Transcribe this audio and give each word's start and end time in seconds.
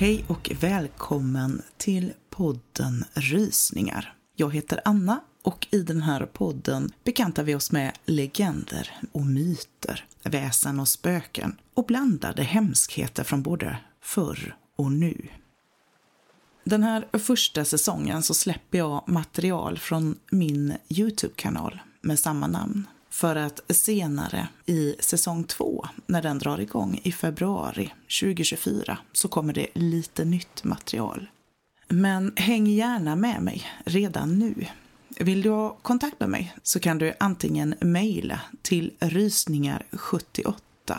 Hej 0.00 0.24
och 0.28 0.50
välkommen 0.60 1.62
till 1.76 2.12
podden 2.30 3.04
Rysningar. 3.14 4.14
Jag 4.36 4.54
heter 4.54 4.80
Anna 4.84 5.20
och 5.42 5.66
i 5.70 5.82
den 5.82 6.02
här 6.02 6.26
podden 6.26 6.92
bekantar 7.04 7.42
vi 7.42 7.54
oss 7.54 7.72
med 7.72 7.92
legender 8.04 8.98
och 9.12 9.26
myter, 9.26 10.04
väsen 10.22 10.80
och 10.80 10.88
spöken 10.88 11.56
och 11.74 11.86
blandade 11.86 12.42
hemskheter 12.42 13.24
från 13.24 13.42
både 13.42 13.78
förr 14.02 14.56
och 14.76 14.92
nu. 14.92 15.28
Den 16.64 16.82
här 16.82 17.18
första 17.18 17.64
säsongen 17.64 18.22
så 18.22 18.34
släpper 18.34 18.78
jag 18.78 19.08
material 19.08 19.78
från 19.78 20.18
min 20.30 20.74
Youtube-kanal 20.88 21.80
med 22.00 22.18
samma 22.18 22.46
namn. 22.46 22.86
För 23.18 23.36
att 23.36 23.60
senare 23.68 24.48
i 24.66 24.94
säsong 25.00 25.44
två, 25.44 25.86
när 26.06 26.22
den 26.22 26.38
drar 26.38 26.60
igång 26.60 27.00
i 27.02 27.12
februari 27.12 27.94
2024, 28.20 28.98
så 29.12 29.28
kommer 29.28 29.52
det 29.52 29.66
lite 29.74 30.24
nytt 30.24 30.64
material. 30.64 31.30
Men 31.88 32.32
häng 32.36 32.66
gärna 32.66 33.16
med 33.16 33.42
mig 33.42 33.66
redan 33.84 34.38
nu. 34.38 34.66
Vill 35.20 35.42
du 35.42 35.50
ha 35.50 35.76
kontakt 35.82 36.20
med 36.20 36.28
mig 36.28 36.54
så 36.62 36.80
kan 36.80 36.98
du 36.98 37.14
antingen 37.20 37.74
mejla 37.80 38.40
till 38.62 38.92
rysningar78 39.00 40.98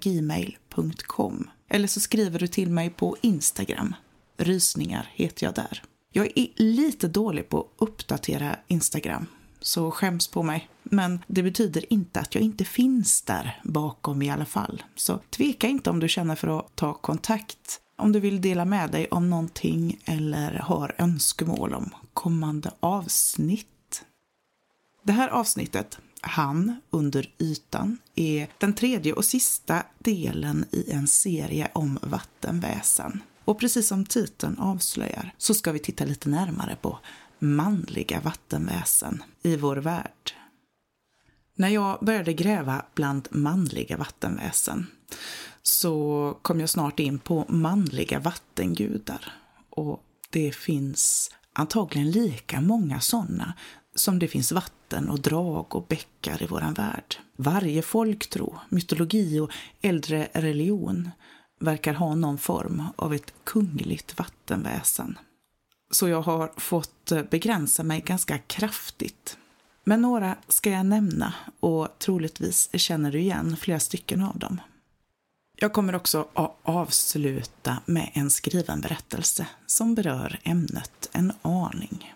gmail.com 0.00 1.50
eller 1.68 1.88
så 1.88 2.00
skriver 2.00 2.38
du 2.38 2.46
till 2.46 2.70
mig 2.70 2.90
på 2.90 3.16
Instagram. 3.20 3.94
Rysningar 4.36 5.10
heter 5.14 5.46
jag 5.46 5.54
där. 5.54 5.82
Jag 6.10 6.26
är 6.38 6.48
lite 6.56 7.08
dålig 7.08 7.48
på 7.48 7.60
att 7.60 7.66
uppdatera 7.78 8.56
Instagram, 8.68 9.26
så 9.62 9.90
skäms 9.90 10.28
på 10.28 10.42
mig. 10.42 10.68
Men 10.82 11.24
det 11.26 11.42
betyder 11.42 11.92
inte 11.92 12.20
att 12.20 12.34
jag 12.34 12.44
inte 12.44 12.64
finns 12.64 13.22
där 13.22 13.60
bakom 13.64 14.22
i 14.22 14.30
alla 14.30 14.44
fall. 14.44 14.82
Så 14.96 15.18
tveka 15.30 15.66
inte 15.66 15.90
om 15.90 16.00
du 16.00 16.08
känner 16.08 16.34
för 16.34 16.58
att 16.58 16.76
ta 16.76 16.94
kontakt. 16.94 17.80
Om 17.96 18.12
du 18.12 18.20
vill 18.20 18.40
dela 18.40 18.64
med 18.64 18.90
dig 18.90 19.08
om 19.10 19.30
någonting 19.30 20.00
eller 20.04 20.54
har 20.54 20.94
önskemål 20.98 21.74
om 21.74 21.90
kommande 22.12 22.70
avsnitt. 22.80 24.04
Det 25.02 25.12
här 25.12 25.28
avsnittet, 25.28 25.98
Han 26.20 26.80
under 26.90 27.30
ytan, 27.38 27.98
är 28.14 28.48
den 28.58 28.74
tredje 28.74 29.12
och 29.12 29.24
sista 29.24 29.82
delen 29.98 30.64
i 30.70 30.90
en 30.90 31.06
serie 31.06 31.70
om 31.72 31.98
vattenväsen. 32.02 33.22
Och 33.44 33.58
precis 33.58 33.88
som 33.88 34.04
titeln 34.04 34.58
avslöjar 34.58 35.34
så 35.38 35.54
ska 35.54 35.72
vi 35.72 35.78
titta 35.78 36.04
lite 36.04 36.28
närmare 36.28 36.76
på 36.82 36.98
manliga 37.42 38.20
vattenväsen 38.20 39.22
i 39.42 39.56
vår 39.56 39.76
värld. 39.76 40.32
När 41.54 41.68
jag 41.68 41.98
började 42.00 42.32
gräva 42.32 42.84
bland 42.94 43.28
manliga 43.30 43.96
vattenväsen 43.96 44.86
så 45.62 46.38
kom 46.42 46.60
jag 46.60 46.68
snart 46.68 47.00
in 47.00 47.18
på 47.18 47.44
manliga 47.48 48.18
vattengudar. 48.18 49.32
Och 49.70 50.04
det 50.30 50.54
finns 50.54 51.30
antagligen 51.52 52.10
lika 52.10 52.60
många 52.60 53.00
sådana 53.00 53.54
som 53.94 54.18
det 54.18 54.28
finns 54.28 54.52
vatten 54.52 55.08
och 55.08 55.20
drag 55.20 55.76
och 55.76 55.86
bäckar 55.86 56.42
i 56.42 56.46
våran 56.46 56.74
värld. 56.74 57.16
Varje 57.36 57.82
folktro, 57.82 58.58
mytologi 58.68 59.40
och 59.40 59.50
äldre 59.80 60.28
religion 60.32 61.10
verkar 61.60 61.94
ha 61.94 62.14
någon 62.14 62.38
form 62.38 62.82
av 62.96 63.14
ett 63.14 63.34
kungligt 63.44 64.18
vattenväsen. 64.18 65.18
Så 65.92 66.08
jag 66.08 66.22
har 66.22 66.52
fått 66.56 67.12
eh, 67.12 67.22
begränsa 67.22 67.82
mig 67.82 68.00
ganska 68.00 68.38
kraftigt. 68.38 69.36
Men 69.84 70.02
några 70.02 70.36
ska 70.48 70.70
jag 70.70 70.86
nämna 70.86 71.34
och 71.60 71.88
troligtvis 71.98 72.70
känner 72.72 73.12
du 73.12 73.20
igen 73.20 73.56
flera 73.56 73.80
stycken 73.80 74.22
av 74.22 74.38
dem. 74.38 74.60
Jag 75.56 75.72
kommer 75.72 75.94
också 75.94 76.28
att 76.34 76.58
avsluta 76.62 77.78
med 77.86 78.10
en 78.12 78.30
skriven 78.30 78.80
berättelse 78.80 79.46
som 79.66 79.94
berör 79.94 80.40
ämnet 80.42 81.08
en 81.12 81.32
aning. 81.42 82.14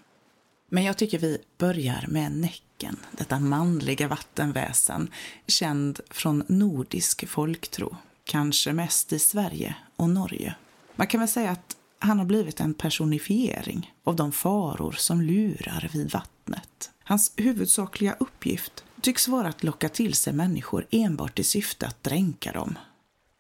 Men 0.68 0.84
jag 0.84 0.96
tycker 0.96 1.18
vi 1.18 1.38
börjar 1.58 2.04
med 2.08 2.32
Näcken, 2.32 2.96
detta 3.10 3.40
manliga 3.40 4.08
vattenväsen, 4.08 5.10
känd 5.46 6.00
från 6.10 6.44
nordisk 6.48 7.28
folktro, 7.28 7.96
kanske 8.24 8.72
mest 8.72 9.12
i 9.12 9.18
Sverige 9.18 9.74
och 9.96 10.10
Norge. 10.10 10.54
Man 10.96 11.06
kan 11.06 11.20
väl 11.20 11.28
säga 11.28 11.50
att 11.50 11.76
han 11.98 12.18
har 12.18 12.26
blivit 12.26 12.60
en 12.60 12.74
personifiering 12.74 13.94
av 14.04 14.16
de 14.16 14.32
faror 14.32 14.92
som 14.92 15.22
lurar 15.22 15.90
vid 15.92 16.10
vattnet. 16.10 16.90
Hans 17.04 17.32
huvudsakliga 17.36 18.16
uppgift 18.20 18.84
tycks 19.00 19.28
vara 19.28 19.48
att 19.48 19.64
locka 19.64 19.88
till 19.88 20.14
sig 20.14 20.32
människor 20.32 20.86
enbart 20.90 21.38
i 21.38 21.44
syfte 21.44 21.86
att 21.86 22.02
dränka 22.02 22.52
dem. 22.52 22.78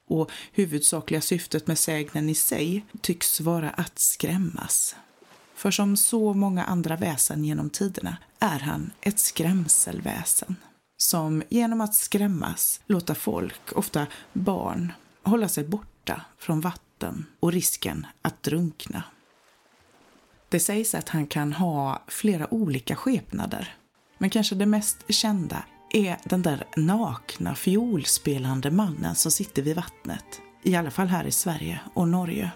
Och 0.08 0.30
huvudsakliga 0.52 1.20
syftet 1.20 1.66
med 1.66 1.78
sägnen 1.78 2.28
i 2.28 2.34
sig 2.34 2.84
tycks 3.00 3.40
vara 3.40 3.70
att 3.70 3.98
skrämmas. 3.98 4.96
För 5.54 5.70
som 5.70 5.96
så 5.96 6.34
många 6.34 6.64
andra 6.64 6.96
väsen 6.96 7.44
genom 7.44 7.70
tiderna 7.70 8.16
är 8.38 8.58
han 8.58 8.92
ett 9.00 9.18
skrämselväsen 9.18 10.56
som 10.96 11.42
genom 11.48 11.80
att 11.80 11.94
skrämmas 11.94 12.80
låta 12.86 13.14
folk, 13.14 13.72
ofta 13.74 14.06
barn, 14.32 14.92
hålla 15.22 15.48
sig 15.48 15.64
borta 15.64 16.20
från 16.38 16.60
vattnet 16.60 16.85
vatten 16.96 17.26
och 17.40 17.52
risken 17.52 18.06
att 18.22 18.42
drunkna. 18.42 19.02
Det 20.48 20.60
sägs 20.60 20.94
att 20.94 21.08
han 21.08 21.26
kan 21.26 21.52
ha 21.52 22.02
flera 22.08 22.54
olika 22.54 22.96
skepnader, 22.96 23.74
men 24.18 24.30
kanske 24.30 24.54
det 24.54 24.66
mest 24.66 25.04
kända 25.08 25.64
är 25.90 26.16
den 26.24 26.42
där 26.42 26.64
nakna 26.76 27.54
fiolspelande 27.54 28.70
mannen 28.70 29.14
som 29.14 29.32
sitter 29.32 29.62
vid 29.62 29.76
vattnet. 29.76 30.40
I 30.62 30.76
alla 30.76 30.90
fall 30.90 31.06
här 31.08 31.24
i 31.24 31.30
Sverige 31.30 31.80
och 31.94 32.08
Norge. 32.08 32.50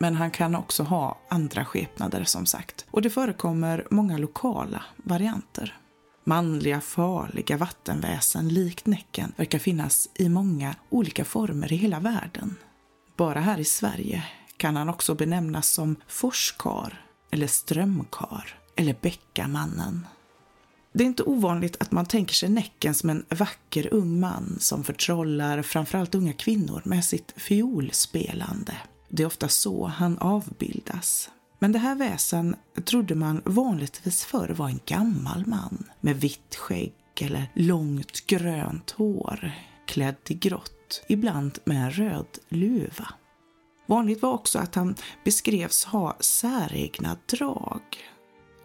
Men 0.00 0.14
han 0.14 0.30
kan 0.30 0.54
också 0.54 0.82
ha 0.82 1.18
andra 1.30 1.64
skepnader 1.64 2.24
som 2.24 2.46
sagt. 2.46 2.86
Och 2.90 3.02
det 3.02 3.10
förekommer 3.10 3.86
många 3.90 4.18
lokala 4.18 4.82
varianter. 4.96 5.76
Manliga 6.24 6.80
farliga 6.80 7.56
vattenväsen 7.56 8.48
likt 8.48 8.86
Näcken 8.86 9.32
verkar 9.36 9.58
finnas 9.58 10.08
i 10.14 10.28
många 10.28 10.74
olika 10.90 11.24
former 11.24 11.72
i 11.72 11.76
hela 11.76 12.00
världen. 12.00 12.56
Bara 13.18 13.40
här 13.40 13.60
i 13.60 13.64
Sverige 13.64 14.24
kan 14.56 14.76
han 14.76 14.88
också 14.88 15.14
benämnas 15.14 15.68
som 15.68 15.96
forskar 16.08 17.04
eller 17.30 17.46
strömkar 17.46 18.58
eller 18.76 18.96
bäckamannen. 19.00 20.06
Det 20.92 21.04
är 21.04 21.06
inte 21.06 21.22
ovanligt 21.22 21.76
att 21.80 21.92
man 21.92 22.06
tänker 22.06 22.34
sig 22.34 22.48
Näcken 22.48 22.94
som 22.94 23.10
en 23.10 23.24
vacker 23.28 23.94
ung 23.94 24.20
man 24.20 24.56
som 24.60 24.84
förtrollar 24.84 25.62
framförallt 25.62 26.14
unga 26.14 26.32
kvinnor 26.32 26.82
med 26.84 27.04
sitt 27.04 27.34
fiolspelande. 27.36 28.74
Det 29.08 29.22
är 29.22 29.26
ofta 29.26 29.48
så 29.48 29.86
han 29.86 30.18
avbildas. 30.18 31.30
Men 31.58 31.72
det 31.72 31.78
här 31.78 31.94
väsen 31.94 32.56
trodde 32.84 33.14
man 33.14 33.42
vanligtvis 33.44 34.24
förr 34.24 34.48
var 34.48 34.68
en 34.68 34.80
gammal 34.86 35.46
man 35.46 35.84
med 36.00 36.20
vitt 36.20 36.56
skägg 36.56 36.92
eller 37.20 37.46
långt 37.54 38.26
grönt 38.26 38.90
hår, 38.90 39.52
klädd 39.86 40.16
i 40.28 40.34
grått, 40.34 40.77
ibland 41.06 41.58
med 41.64 41.84
en 41.84 41.90
röd 41.90 42.38
luva. 42.48 43.08
Vanligt 43.86 44.22
var 44.22 44.32
också 44.32 44.58
att 44.58 44.74
han 44.74 44.94
beskrevs 45.24 45.84
ha 45.84 46.16
säregna 46.20 47.16
drag. 47.26 47.82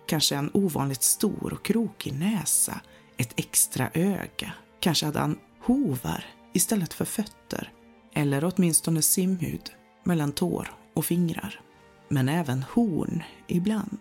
Kanske 0.07 0.35
en 0.35 0.51
ovanligt 0.53 1.03
stor 1.03 1.53
och 1.53 1.65
krokig 1.65 2.13
näsa, 2.13 2.81
ett 3.17 3.33
extra 3.35 3.89
öga. 3.93 4.53
Kanske 4.79 5.05
hade 5.05 5.19
han 5.19 5.39
hovar 5.61 6.25
istället 6.53 6.93
för 6.93 7.05
fötter, 7.05 7.71
eller 8.13 8.51
åtminstone 8.55 9.01
simhud 9.01 9.71
mellan 10.03 10.31
tår 10.31 10.75
och 10.93 11.05
fingrar 11.05 11.59
men 12.13 12.29
även 12.29 12.63
horn 12.63 13.23
ibland. 13.47 13.99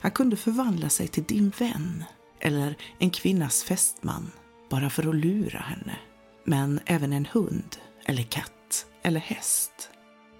Han 0.00 0.10
kunde 0.10 0.36
förvandla 0.36 0.88
sig 0.88 1.08
till 1.08 1.24
din 1.24 1.52
vän 1.58 2.04
eller 2.40 2.76
en 2.98 3.10
kvinnas 3.10 3.64
fästman 3.64 4.30
bara 4.70 4.90
för 4.90 5.08
att 5.08 5.14
lura 5.14 5.58
henne. 5.58 5.96
Men 6.44 6.80
även 6.86 7.12
en 7.12 7.26
hund 7.26 7.76
eller 8.04 8.22
katt 8.22 8.86
eller 9.02 9.20
häst 9.20 9.90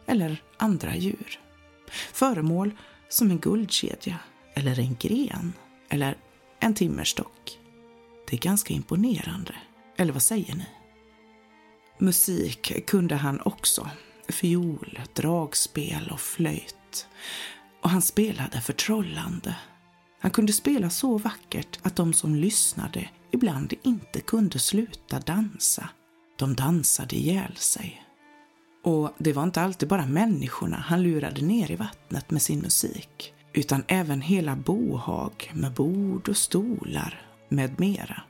eller 0.06 0.42
andra 0.56 0.96
djur. 0.96 1.40
Föremål 2.12 2.70
som 3.08 3.30
en 3.30 3.38
guldkedja 3.38 4.18
eller 4.54 4.80
en 4.80 4.96
gren 5.00 5.52
eller 5.88 6.16
en 6.60 6.74
timmerstock. 6.74 7.58
Det 8.30 8.36
är 8.36 8.40
ganska 8.40 8.74
imponerande, 8.74 9.54
eller 9.96 10.12
vad 10.12 10.22
säger 10.22 10.54
ni? 10.54 10.66
Musik 11.98 12.86
kunde 12.86 13.14
han 13.14 13.40
också 13.40 13.90
fiol, 14.28 15.00
dragspel 15.12 16.10
och 16.12 16.20
flöjt. 16.20 17.06
Och 17.82 17.90
han 17.90 18.02
spelade 18.02 18.60
förtrollande. 18.60 19.56
Han 20.20 20.30
kunde 20.30 20.52
spela 20.52 20.90
så 20.90 21.18
vackert 21.18 21.78
att 21.82 21.96
de 21.96 22.12
som 22.12 22.34
lyssnade 22.34 23.08
ibland 23.32 23.74
inte 23.82 24.20
kunde 24.20 24.58
sluta 24.58 25.20
dansa. 25.20 25.88
De 26.38 26.54
dansade 26.54 27.16
ihjäl 27.16 27.56
sig. 27.56 28.02
Och 28.84 29.10
det 29.18 29.32
var 29.32 29.42
inte 29.42 29.62
alltid 29.62 29.88
bara 29.88 30.06
människorna 30.06 30.76
han 30.76 31.02
lurade 31.02 31.42
ner 31.42 31.70
i 31.70 31.76
vattnet 31.76 32.30
med 32.30 32.42
sin 32.42 32.58
musik, 32.58 33.34
utan 33.52 33.84
även 33.88 34.20
hela 34.20 34.56
bohag 34.56 35.52
med 35.54 35.72
bord 35.72 36.28
och 36.28 36.36
stolar 36.36 37.26
med 37.48 37.80
mera. 37.80 38.22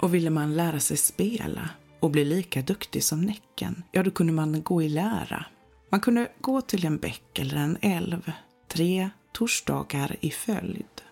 Och 0.00 0.14
ville 0.14 0.30
man 0.30 0.56
lära 0.56 0.80
sig 0.80 0.96
spela 0.96 1.70
och 2.00 2.10
bli 2.10 2.24
lika 2.24 2.62
duktig 2.62 3.04
som 3.04 3.20
Näcken, 3.20 3.82
ja 3.92 4.02
då 4.02 4.10
kunde 4.10 4.32
man 4.32 4.62
gå 4.62 4.82
i 4.82 4.88
lära. 4.88 5.46
Man 5.90 6.00
kunde 6.00 6.28
gå 6.40 6.60
till 6.60 6.86
en 6.86 6.98
bäck 6.98 7.38
eller 7.38 7.56
en 7.56 7.78
älv 7.80 8.32
tre 8.68 9.10
torsdagar 9.32 10.16
i 10.20 10.30
följd. 10.30 11.02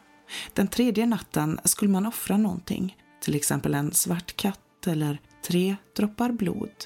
Den 0.53 0.69
tredje 0.69 1.07
natten 1.07 1.61
skulle 1.65 1.91
man 1.91 2.07
offra 2.07 2.37
någonting, 2.37 2.97
till 3.21 3.35
exempel 3.35 3.75
en 3.75 3.93
svart 3.93 4.37
katt 4.37 4.87
eller 4.87 5.21
tre 5.47 5.77
droppar 5.97 6.33
blod. 6.33 6.85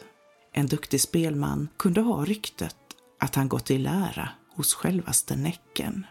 En 0.53 0.67
duktig 0.67 1.01
spelman 1.01 1.69
kunde 1.77 2.01
ha 2.01 2.25
ryktet 2.25 2.77
att 3.21 3.35
han 3.35 3.49
gått 3.49 3.71
i 3.71 3.79
lära 3.79 4.29
hos 4.55 4.75
självaste 4.75 5.37
Näcken. 5.37 6.07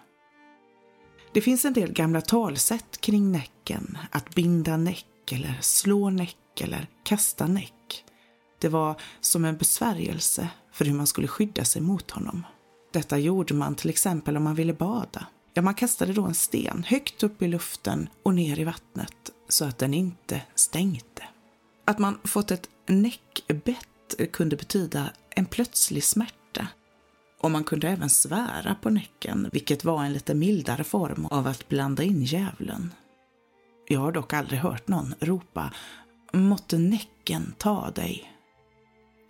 Det 1.34 1.42
finns 1.42 1.66
en 1.66 1.74
del 1.74 1.94
gamla 1.94 2.22
talsätt 2.22 3.02
kring 3.02 3.32
Näcken, 3.32 3.98
att 4.12 4.36
binda 4.36 4.78
näck 4.78 5.32
eller 5.32 5.58
slå 5.62 6.10
näck 6.10 6.62
eller 6.62 6.88
kasta 7.04 7.48
näck. 7.48 8.04
Det 8.60 8.70
var 8.70 9.02
som 9.22 9.46
en 9.46 9.58
besvärjelse 9.58 10.50
för 10.72 10.86
hur 10.86 10.94
man 10.94 11.08
skulle 11.08 11.28
skydda 11.28 11.66
sig 11.66 11.82
mot 11.82 12.12
honom. 12.12 12.46
Detta 12.94 13.18
gjorde 13.18 13.54
man 13.54 13.76
till 13.76 13.90
exempel 13.90 14.38
om 14.38 14.44
man 14.44 14.56
ville 14.56 14.74
bada. 14.74 15.28
Ja, 15.58 15.62
man 15.62 15.74
kastade 15.74 16.14
då 16.14 16.24
en 16.24 16.34
sten 16.34 16.84
högt 16.88 17.24
upp 17.24 17.42
i 17.42 17.48
luften 17.48 18.10
och 18.24 18.36
ner 18.36 18.60
i 18.60 18.64
vattnet 18.64 19.32
så 19.50 19.66
att 19.66 19.78
den 19.78 19.94
inte 19.94 20.42
stänkte. 20.56 21.24
Att 21.86 22.00
man 22.00 22.20
fått 22.24 22.52
ett 22.52 22.70
näckbett 22.88 24.16
kunde 24.32 24.56
betyda 24.56 25.10
en 25.30 25.46
plötslig 25.46 26.04
smärta. 26.04 26.68
Och 27.42 27.52
man 27.52 27.64
kunde 27.64 27.90
även 27.90 28.10
svära 28.10 28.76
på 28.82 28.90
näcken, 28.90 29.50
vilket 29.52 29.84
var 29.84 30.04
en 30.04 30.14
lite 30.14 30.36
mildare 30.36 30.84
form 30.84 31.26
av 31.26 31.48
att 31.48 31.70
blanda 31.70 32.04
in 32.04 32.24
djävulen. 32.24 32.94
Jag 33.88 34.00
har 34.00 34.12
dock 34.12 34.34
aldrig 34.34 34.60
hört 34.60 34.88
någon 34.88 35.16
ropa 35.20 35.74
”Måtte 36.32 36.78
näcken 36.78 37.54
ta 37.58 37.92
dig”. 37.92 38.32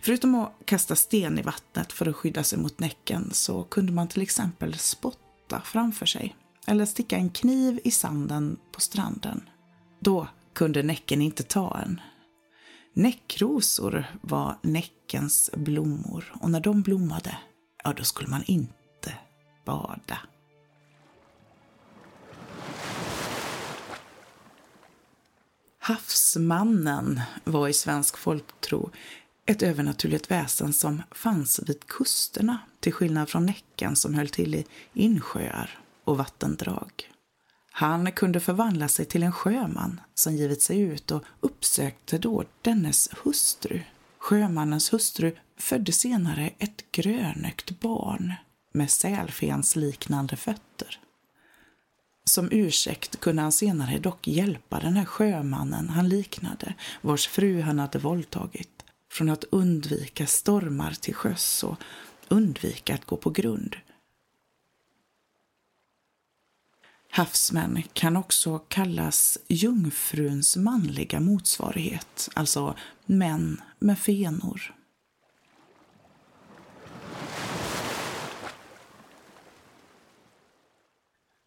Förutom 0.02 0.36
att 0.36 0.52
kasta 0.66 0.96
sten 0.96 1.40
i 1.40 1.42
vattnet 1.42 1.94
för 1.94 2.06
att 2.06 2.16
skydda 2.16 2.44
sig 2.44 2.60
mot 2.60 2.80
näcken 2.80 3.30
så 3.32 3.64
kunde 3.64 3.92
man 3.92 4.08
till 4.08 4.22
exempel 4.22 4.78
spotta 4.78 5.27
framför 5.64 6.06
sig 6.06 6.36
eller 6.68 6.86
sticka 6.86 7.18
en 7.18 7.30
kniv 7.30 7.80
i 7.84 7.92
sanden 7.92 8.58
på 8.72 8.82
stranden. 8.82 9.50
Då 10.00 10.28
kunde 10.54 10.84
näcken 10.84 11.22
inte 11.22 11.44
ta 11.44 11.80
en. 11.86 12.02
Näckrosor 12.94 14.06
var 14.22 14.58
näckens 14.62 15.50
blommor 15.54 16.34
och 16.42 16.52
när 16.52 16.60
de 16.60 16.82
blommade, 16.82 17.38
ja 17.84 17.94
då 17.94 18.04
skulle 18.04 18.30
man 18.30 18.44
inte 18.44 19.14
bada. 19.66 20.20
Havsmannen 25.80 27.22
var 27.44 27.68
i 27.68 27.74
svensk 27.74 28.18
folktro 28.18 28.92
ett 29.46 29.64
övernaturligt 29.64 30.32
väsen 30.32 30.74
som 30.74 31.02
fanns 31.12 31.60
vid 31.66 31.88
kusterna 31.88 32.58
till 32.88 32.94
skillnad 32.94 33.30
från 33.30 33.46
Näcken 33.46 33.96
som 33.96 34.14
höll 34.14 34.30
till 34.30 34.56
i 34.56 34.66
insjöar 34.94 35.80
och 36.04 36.18
vattendrag. 36.18 36.92
Han 37.72 38.12
kunde 38.12 38.40
förvandla 38.40 38.88
sig 38.88 39.06
till 39.06 39.24
en 39.24 39.32
sjöman 39.32 40.02
som 40.14 40.36
givit 40.36 40.62
sig 40.62 40.80
ut 40.80 41.12
och 41.12 41.24
uppsökte 41.40 42.18
då 42.18 42.44
dennes 42.62 43.10
hustru. 43.24 43.82
Sjömannens 44.18 44.94
hustru 44.94 45.36
födde 45.58 45.92
senare 45.92 46.50
ett 46.58 46.92
grönögt 46.92 47.80
barn 47.80 48.34
med 48.74 48.92
sälfensliknande 48.92 50.36
fötter. 50.36 51.00
Som 52.26 52.50
ursäkt 52.52 53.20
kunde 53.20 53.42
han 53.42 53.52
senare 53.52 54.00
dock 54.00 54.28
hjälpa 54.28 54.80
den 54.80 54.96
här 54.96 55.06
sjömannen 55.06 55.90
han 55.90 56.10
liknade, 56.10 56.74
vars 57.02 57.28
fru 57.28 57.62
han 57.62 57.80
hade 57.80 58.00
våldtagit, 58.00 58.84
från 59.12 59.30
att 59.30 59.44
undvika 59.44 60.28
stormar 60.28 60.92
till 60.92 61.16
sjöss 61.16 61.64
och 61.64 61.78
undvika 62.30 62.94
att 62.94 63.06
gå 63.06 63.18
på 63.18 63.30
grund. 63.30 63.76
Havsmän 67.10 67.84
kan 67.94 68.18
också 68.18 68.60
kallas 68.60 69.38
jungfruns 69.48 70.58
manliga 70.58 71.20
motsvarighet, 71.20 72.30
alltså 72.34 72.76
män 73.06 73.62
med 73.80 74.00
fenor. 74.00 74.74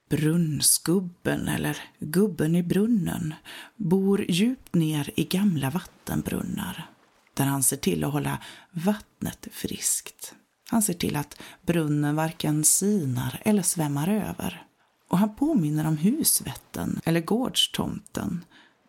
Brunnsgubben, 0.08 1.48
eller 1.48 1.76
gubben 1.98 2.56
i 2.56 2.62
brunnen, 2.62 3.34
bor 3.76 4.24
djupt 4.28 4.74
ner 4.74 5.10
i 5.16 5.24
gamla 5.24 5.70
vattenbrunnar 5.70 6.90
där 7.34 7.44
han 7.44 7.62
ser 7.62 7.76
till 7.76 8.04
att 8.04 8.12
hålla 8.12 8.42
vattnet 8.70 9.48
friskt. 9.52 10.34
Han 10.70 10.82
ser 10.82 10.94
till 10.94 11.16
att 11.16 11.40
brunnen 11.66 12.16
varken 12.16 12.64
sinar 12.64 13.40
eller 13.44 13.62
svämmar 13.62 14.08
över. 14.08 14.66
Och 15.08 15.18
han 15.18 15.34
påminner 15.34 15.86
om 15.86 15.96
husvätten 15.96 17.00
eller 17.04 17.20
gårdstomten, 17.20 18.44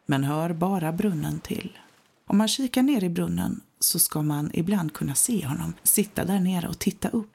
men 0.06 0.24
hör 0.24 0.54
bara 0.54 0.92
brunnen 0.92 1.40
till. 1.40 1.78
Om 2.28 2.38
man 2.38 2.48
kikar 2.48 2.84
ner 2.84 3.04
i 3.04 3.10
brunnen 3.10 3.62
så 3.80 4.00
ska 4.00 4.22
man 4.22 4.52
ibland 4.54 4.94
kunna 4.94 5.16
se 5.16 5.46
honom 5.46 5.74
sitta 5.84 6.26
där 6.26 6.40
nere 6.40 6.68
och 6.68 6.80
titta 6.80 7.10
upp 7.10 7.32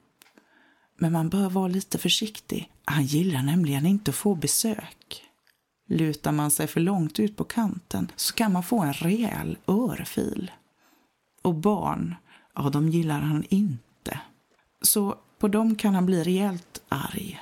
men 0.97 1.11
man 1.11 1.29
bör 1.29 1.49
vara 1.49 1.67
lite 1.67 1.97
försiktig. 1.97 2.71
Han 2.85 3.05
gillar 3.05 3.43
nämligen 3.43 3.85
inte 3.85 4.11
att 4.11 4.15
få 4.15 4.35
besök. 4.35 5.23
Lutar 5.89 6.31
man 6.31 6.51
sig 6.51 6.67
för 6.67 6.79
långt 6.79 7.19
ut 7.19 7.37
på 7.37 7.43
kanten 7.43 8.11
så 8.15 8.33
kan 8.33 8.53
man 8.53 8.63
få 8.63 8.79
en 8.79 8.93
rejäl 8.93 9.57
örfil. 9.67 10.51
Och 11.41 11.55
barn, 11.55 12.15
ja, 12.55 12.69
de 12.69 12.89
gillar 12.89 13.19
han 13.19 13.43
inte. 13.49 13.86
Så 14.87 15.15
på 15.39 15.47
dem 15.47 15.75
kan 15.75 15.95
han 15.95 16.05
bli 16.05 16.23
rejält 16.23 16.81
arg. 16.89 17.39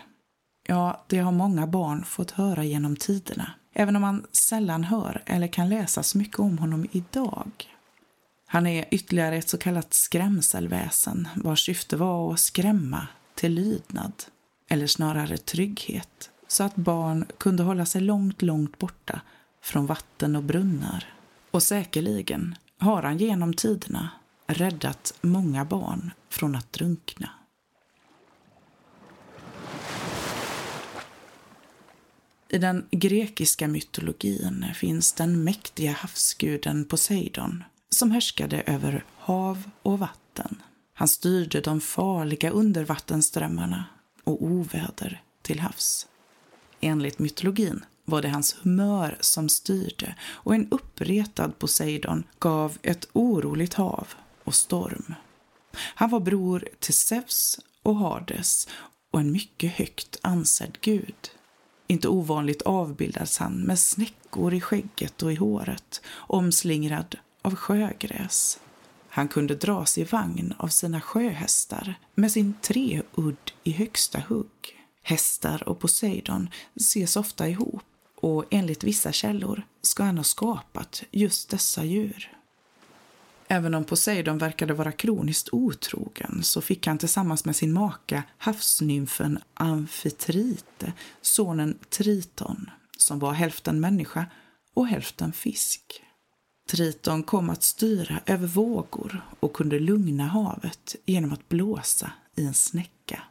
Ja, 0.68 1.04
det 1.08 1.18
har 1.18 1.32
många 1.32 1.68
barn 1.68 2.04
fått 2.04 2.32
höra 2.32 2.64
genom 2.64 2.96
tiderna. 2.96 3.52
Även 3.74 3.96
om 3.96 4.02
man 4.02 4.26
sällan 4.32 4.84
hör 4.84 5.24
eller 5.26 5.48
kan 5.48 5.70
läsa 5.70 6.04
så 6.04 6.18
mycket 6.18 6.40
om 6.40 6.58
honom 6.58 6.88
idag. 6.92 7.52
Han 8.48 8.68
är 8.68 8.86
ytterligare 8.92 9.38
ett 9.38 9.50
så 9.50 9.58
kallat 9.58 9.94
skrämselväsen 9.94 11.28
vars 11.36 11.66
syfte 11.66 11.98
var 11.98 12.34
att 12.34 12.40
skrämma 12.40 13.08
till 13.36 13.54
lydnad, 13.54 14.14
eller 14.70 14.88
snarare 14.88 15.38
trygghet, 15.38 16.30
så 16.48 16.64
att 16.64 16.76
barn 16.76 17.26
kunde 17.38 17.64
hålla 17.64 17.86
sig 17.86 18.02
långt, 18.02 18.42
långt 18.42 18.78
borta 18.78 19.22
från 19.62 19.86
vatten 19.86 20.36
och 20.36 20.44
brunnar. 20.44 21.14
Och 21.52 21.64
säkerligen 21.64 22.56
har 22.80 23.04
han 23.04 23.18
genom 23.18 23.54
tiderna 23.54 24.10
räddat 24.48 25.14
många 25.22 25.66
barn 25.66 26.12
från 26.30 26.56
att 26.56 26.74
drunkna. 26.74 27.30
I 32.50 32.58
den 32.58 32.86
grekiska 32.92 33.68
mytologin 33.68 34.66
finns 34.76 35.14
den 35.14 35.44
mäktiga 35.44 35.92
havsguden 35.92 36.86
Poseidon 36.86 37.64
som 37.90 38.12
härskade 38.12 38.62
över 38.62 39.06
hav 39.18 39.70
och 39.82 40.00
vatten. 40.00 40.62
Han 40.94 41.08
styrde 41.08 41.62
de 41.62 41.82
farliga 41.82 42.50
undervattensströmmarna 42.50 43.86
och 44.24 44.44
oväder 44.44 45.22
till 45.42 45.60
havs. 45.60 46.08
Enligt 46.80 47.20
mytologin 47.20 47.86
var 48.06 48.22
det 48.22 48.30
hans 48.30 48.56
humör 48.62 49.18
som 49.20 49.50
styrde 49.50 50.16
och 50.22 50.56
en 50.56 50.68
uppretad 50.72 51.60
Poseidon 51.60 52.24
gav 52.40 52.78
ett 52.82 53.08
oroligt 53.14 53.74
hav 53.74 54.08
och 54.46 54.56
storm. 54.56 55.14
Han 55.78 56.10
var 56.10 56.20
bror 56.20 56.68
till 56.80 56.94
Zeus 56.94 57.60
och 57.84 57.96
Hades 57.96 58.68
och 59.12 59.20
en 59.20 59.32
mycket 59.32 59.72
högt 59.72 60.20
ansedd 60.22 60.78
gud. 60.82 61.30
Inte 61.88 62.08
ovanligt 62.08 62.62
avbildas 62.62 63.38
han 63.38 63.54
med 63.54 63.80
snäckor 63.80 64.54
i 64.54 64.62
skägget 64.62 65.24
och 65.24 65.32
i 65.32 65.36
håret, 65.36 66.02
omslingrad 66.16 67.18
av 67.42 67.56
sjögräs. 67.56 68.60
Han 69.10 69.28
kunde 69.28 69.56
dras 69.56 69.98
i 69.98 70.04
vagn 70.04 70.54
av 70.58 70.68
sina 70.68 71.02
sjöhästar 71.02 71.96
med 72.16 72.32
sin 72.32 72.54
treudd 72.62 73.52
i 73.64 73.72
högsta 73.72 74.20
hugg. 74.28 74.82
Hästar 75.04 75.70
och 75.70 75.80
Poseidon 75.80 76.50
ses 76.76 77.16
ofta 77.16 77.50
ihop 77.50 77.84
och 78.16 78.46
enligt 78.52 78.84
vissa 78.84 79.12
källor 79.12 79.68
ska 79.82 80.04
han 80.04 80.18
ha 80.18 80.24
skapat 80.24 81.04
just 81.12 81.50
dessa 81.50 81.84
djur. 81.84 82.35
Även 83.48 83.74
om 83.74 83.84
Poseidon 83.84 84.38
verkade 84.38 84.74
vara 84.74 84.92
kroniskt 84.92 85.50
otrogen 85.52 86.44
så 86.44 86.62
fick 86.62 86.88
han 86.88 86.98
tillsammans 86.98 87.46
med 87.46 87.56
sin 87.56 87.74
maka 87.74 88.24
havsnymfen 88.38 89.40
Amfitrite 89.54 90.94
sonen 91.22 91.78
Triton 91.90 92.70
som 92.98 93.20
var 93.20 93.34
hälften 93.34 93.80
människa 93.80 94.26
och 94.74 94.88
hälften 94.88 95.34
fisk. 95.34 96.02
Triton 96.70 97.24
kom 97.24 97.50
att 97.50 97.64
styra 97.64 98.20
över 98.26 98.48
vågor 98.48 99.22
och 99.40 99.54
kunde 99.54 99.80
lugna 99.80 100.28
havet 100.28 100.96
genom 101.06 101.34
att 101.34 101.50
blåsa 101.50 102.12
i 102.36 102.46
en 102.46 102.54
snäcka. 102.54 103.24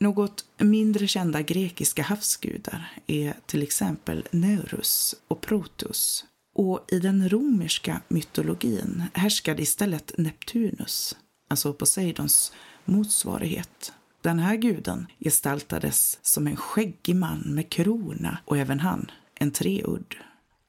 Något 0.00 0.44
mindre 0.58 1.06
kända 1.06 1.42
grekiska 1.42 2.02
havsgudar 2.02 2.92
är 3.06 3.34
till 3.46 3.62
exempel 3.62 4.28
Neurus 4.30 5.14
och 5.28 5.40
Protus. 5.40 6.24
Och 6.54 6.84
i 6.88 6.98
den 6.98 7.28
romerska 7.28 8.00
mytologin 8.08 9.04
härskade 9.14 9.62
istället 9.62 10.12
Neptunus, 10.18 11.16
alltså 11.48 11.72
Poseidons 11.72 12.52
motsvarighet. 12.84 13.92
Den 14.20 14.38
här 14.38 14.56
guden 14.56 15.06
gestaltades 15.20 16.18
som 16.22 16.46
en 16.46 16.56
skäggig 16.56 17.16
man 17.16 17.40
med 17.40 17.70
krona 17.70 18.38
och 18.44 18.58
även 18.58 18.80
han 18.80 19.10
en 19.34 19.50
treudd. 19.50 20.14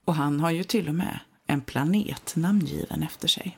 Och 0.06 0.16
han 0.16 0.40
har 0.40 0.52
ju 0.52 0.64
till 0.64 0.90
och 0.90 0.96
med 0.96 1.20
en 1.48 1.62
planet 1.62 2.34
namngiven 2.36 3.04
efter 3.04 3.28
sig. 3.28 3.58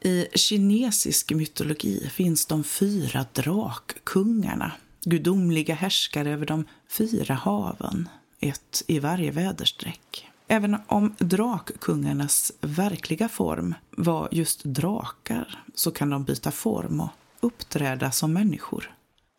I 0.00 0.26
kinesisk 0.34 1.32
mytologi 1.32 2.08
finns 2.08 2.46
de 2.46 2.64
fyra 2.64 3.26
drakkungarna, 3.32 4.72
gudomliga 5.04 5.74
härskare 5.74 6.30
över 6.30 6.46
de 6.46 6.64
fyra 6.88 7.34
haven, 7.34 8.08
ett 8.40 8.82
i 8.86 8.98
varje 8.98 9.30
väderstreck. 9.30 10.28
Även 10.48 10.76
om 10.86 11.14
drakkungarnas 11.18 12.52
verkliga 12.60 13.28
form 13.28 13.74
var 13.90 14.28
just 14.32 14.64
drakar 14.64 15.64
så 15.74 15.90
kan 15.90 16.10
de 16.10 16.24
byta 16.24 16.50
form 16.50 17.00
och 17.00 17.10
uppträda 17.40 18.10
som 18.10 18.32
människor. 18.32 18.94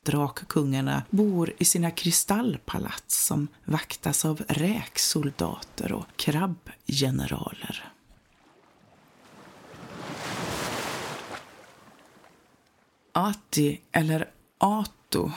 Drakkungarna 0.06 1.04
bor 1.10 1.54
i 1.58 1.66
sina 1.66 1.92
kristallpalats 1.92 3.26
som 3.26 3.48
vaktas 3.66 4.26
av 4.26 4.42
räksoldater 4.48 5.92
och 5.92 6.06
krabbgeneraler. 6.16 7.92
Ati, 13.12 13.82
eller 13.92 14.30
Ato, 14.58 15.32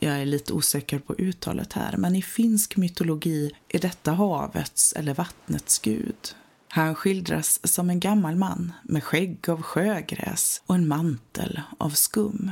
jag 0.00 0.20
är 0.20 0.26
lite 0.26 0.52
osäker 0.52 0.98
på 0.98 1.14
uttalet 1.14 1.72
här, 1.72 1.96
men 1.96 2.16
i 2.16 2.22
finsk 2.22 2.76
mytologi 2.76 3.50
är 3.68 3.78
detta 3.78 4.12
havets 4.12 4.92
eller 4.92 5.14
vattnets 5.14 5.78
gud. 5.78 6.34
Han 6.68 6.94
skildras 6.94 7.60
som 7.64 7.90
en 7.90 8.00
gammal 8.00 8.36
man 8.36 8.72
med 8.82 9.04
skägg 9.04 9.48
av 9.48 9.62
sjögräs 9.62 10.62
och 10.66 10.74
en 10.74 10.88
mantel 10.88 11.60
av 11.78 11.90
skum. 11.90 12.50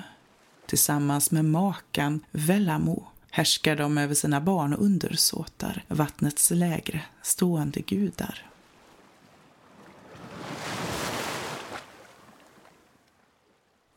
Tillsammans 0.66 1.30
med 1.30 1.44
makan 1.44 2.20
Vellamo 2.30 3.06
härskar 3.30 3.76
de 3.76 3.98
över 3.98 4.14
sina 4.14 4.40
barn 4.40 4.74
och 4.74 4.84
undersåtar, 4.84 5.84
vattnets 5.88 6.50
lägre 6.50 7.02
stående 7.22 7.80
gudar. 7.80 8.46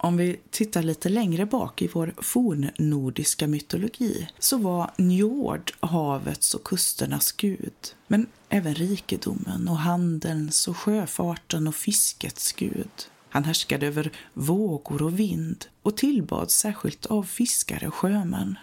Om 0.03 0.17
vi 0.17 0.39
tittar 0.49 0.83
lite 0.83 1.09
längre 1.09 1.45
bak 1.45 1.81
i 1.81 1.87
vår 1.87 2.13
fornnordiska 2.17 3.47
mytologi 3.47 4.29
så 4.39 4.57
var 4.57 4.91
Njord 4.97 5.73
havets 5.79 6.53
och 6.53 6.63
kusternas 6.63 7.31
gud, 7.31 7.95
men 8.07 8.27
även 8.49 8.75
rikedomen 8.75 9.67
och 9.67 9.77
handelns 9.77 10.67
och 10.67 10.77
sjöfarten 10.77 11.67
och 11.67 11.75
fiskets 11.75 12.53
gud. 12.53 12.89
Han 13.29 13.43
härskade 13.43 13.87
över 13.87 14.11
vågor 14.33 15.01
och 15.01 15.19
vind 15.19 15.65
och 15.81 15.97
tillbad 15.97 16.51
särskilt 16.51 17.05
av 17.05 17.23
fiskare 17.23 17.87
och 17.87 17.95
sjömän. 17.95 18.57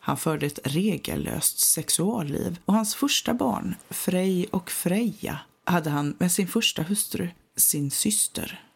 Han 0.00 0.16
förde 0.16 0.46
ett 0.46 0.60
regellöst 0.64 1.58
sexualliv 1.58 2.58
och 2.64 2.74
hans 2.74 2.94
första 2.94 3.34
barn, 3.34 3.74
Frej 3.90 4.46
och 4.46 4.70
Freja, 4.70 5.38
hade 5.64 5.90
han 5.90 6.16
med 6.18 6.32
sin 6.32 6.48
första 6.48 6.82
hustru, 6.82 7.28
sin 7.56 7.90
syster. 7.90 8.67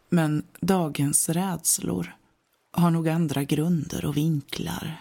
Men 0.08 0.42
dagens 0.60 1.28
rädslor 1.28 2.16
har 2.76 2.90
nog 2.90 3.08
andra 3.08 3.44
grunder 3.44 4.04
och 4.04 4.16
vinklar. 4.16 5.00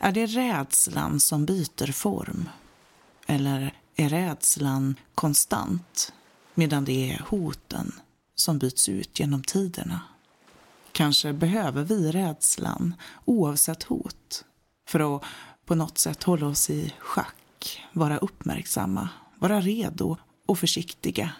Är 0.00 0.12
det 0.12 0.26
rädslan 0.26 1.20
som 1.20 1.46
byter 1.46 1.92
form? 1.92 2.48
Eller 3.26 3.74
är 3.96 4.08
rädslan 4.08 4.94
konstant 5.14 6.12
medan 6.54 6.84
det 6.84 7.10
är 7.12 7.22
hoten 7.28 7.92
som 8.34 8.58
byts 8.58 8.88
ut 8.88 9.20
genom 9.20 9.42
tiderna? 9.42 10.00
Kanske 10.92 11.32
behöver 11.32 11.84
vi 11.84 12.12
rädslan 12.12 12.94
oavsett 13.24 13.82
hot 13.82 14.44
för 14.88 15.16
att 15.16 15.22
på 15.66 15.74
något 15.74 15.98
sätt 15.98 16.22
hålla 16.22 16.46
oss 16.46 16.70
i 16.70 16.94
schack, 16.98 17.82
vara 17.92 18.18
uppmärksamma, 18.18 19.08
vara 19.38 19.60
redo 19.60 20.16
och 20.46 20.58
försiktiga 20.58 21.30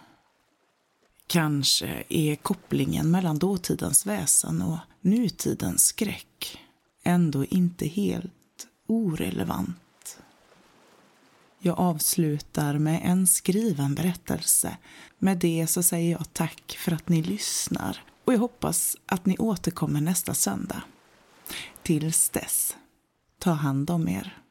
Kanske 1.26 2.04
är 2.08 2.36
kopplingen 2.36 3.10
mellan 3.10 3.38
dåtidens 3.38 4.06
väsen 4.06 4.62
och 4.62 4.78
nutidens 5.04 5.84
skräck 5.84 6.58
ändå 7.02 7.44
inte 7.44 7.86
helt 7.86 8.66
orelevant. 8.86 10.18
Jag 11.58 11.78
avslutar 11.78 12.78
med 12.78 13.00
en 13.04 13.26
skriven 13.26 13.94
berättelse. 13.94 14.76
Med 15.18 15.38
det 15.38 15.66
så 15.66 15.82
säger 15.82 16.12
jag 16.12 16.32
tack 16.32 16.76
för 16.78 16.92
att 16.92 17.08
ni 17.08 17.22
lyssnar 17.22 18.04
och 18.24 18.32
jag 18.32 18.38
hoppas 18.38 18.96
att 19.06 19.26
ni 19.26 19.36
återkommer 19.38 20.00
nästa 20.00 20.34
söndag. 20.34 20.82
Tills 21.82 22.28
dess, 22.28 22.76
ta 23.38 23.50
hand 23.50 23.90
om 23.90 24.08
er. 24.08 24.43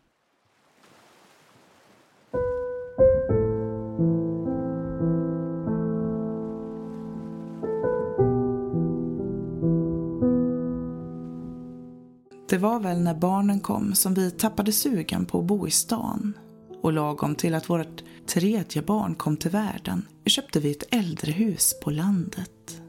Det 12.53 12.60
var 12.60 12.79
väl 12.79 13.01
när 13.01 13.13
barnen 13.13 13.60
kom 13.60 13.95
som 13.95 14.13
vi 14.13 14.31
tappade 14.31 14.72
sugen 14.72 15.25
på 15.25 15.39
att 15.39 15.45
bo 15.45 15.67
i 15.67 15.72
stan. 15.72 16.33
Och 16.81 16.93
lagom 16.93 17.36
till 17.36 17.55
att 17.55 17.69
vårt 17.69 18.03
tredje 18.27 18.81
barn 18.81 19.15
kom 19.15 19.38
till 19.38 19.51
världen 19.51 20.05
köpte 20.25 20.60
vi 20.60 20.72
ett 20.72 20.95
äldre 20.95 21.31
hus 21.31 21.75
på 21.83 21.89
landet. 21.89 22.81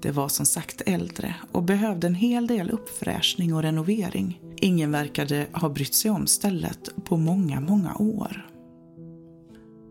Det 0.00 0.10
var 0.10 0.28
som 0.28 0.46
sagt 0.46 0.82
äldre 0.86 1.34
och 1.52 1.62
behövde 1.62 2.06
en 2.06 2.14
hel 2.14 2.46
del 2.46 2.70
uppfräschning 2.70 3.54
och 3.54 3.62
renovering. 3.62 4.40
Ingen 4.56 4.92
verkade 4.92 5.46
ha 5.52 5.68
brytt 5.68 5.94
sig 5.94 6.10
om 6.10 6.26
stället 6.26 6.88
på 7.04 7.16
många, 7.16 7.60
många 7.60 7.94
år. 7.94 8.48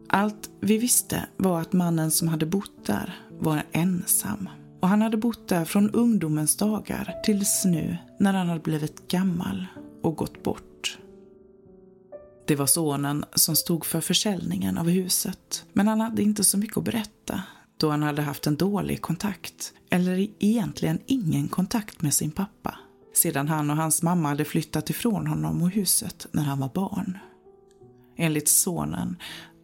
Allt 0.10 0.50
vi 0.60 0.78
visste 0.78 1.26
var 1.38 1.62
att 1.62 1.74
mannen 1.74 2.12
som 2.12 2.28
hade 2.28 2.46
bott 2.46 2.86
där 2.86 3.20
var 3.40 3.64
ensam 3.72 4.50
och 4.82 4.90
han 4.90 5.02
hade 5.02 5.18
bott 5.18 5.48
där 5.48 5.66
från 5.66 5.92
ungdomens 5.92 6.58
dagar 6.58 7.16
tills 7.24 7.66
nu 7.66 7.98
när 8.20 8.34
han 8.34 8.48
hade 8.48 8.60
blivit 8.60 9.08
gammal 9.08 9.66
och 10.02 10.16
gått 10.16 10.44
bort. 10.44 10.98
Det 12.48 12.56
var 12.56 12.66
sonen 12.66 13.26
som 13.36 13.56
stod 13.56 13.86
för 13.86 14.02
försäljningen 14.02 14.78
av 14.78 14.90
huset, 14.90 15.66
men 15.74 15.88
han 15.88 16.02
hade 16.02 16.22
inte 16.24 16.44
så 16.44 16.58
mycket 16.58 16.78
att 16.78 16.84
berätta 16.84 17.42
då 17.78 17.90
han 17.90 18.04
hade 18.04 18.22
haft 18.22 18.48
en 18.48 18.56
dålig 18.56 19.02
kontakt, 19.02 19.74
eller 19.90 20.28
egentligen 20.40 21.00
ingen 21.06 21.48
kontakt 21.48 22.02
med 22.02 22.14
sin 22.14 22.32
pappa, 22.32 22.78
sedan 23.14 23.48
han 23.48 23.70
och 23.70 23.76
hans 23.76 24.04
mamma 24.04 24.30
hade 24.30 24.46
flyttat 24.46 24.90
ifrån 24.90 25.28
honom 25.28 25.62
och 25.62 25.70
huset 25.70 26.28
när 26.32 26.44
han 26.44 26.60
var 26.60 26.70
barn. 26.74 27.18
Enligt 28.18 28.50
sonen 28.50 29.16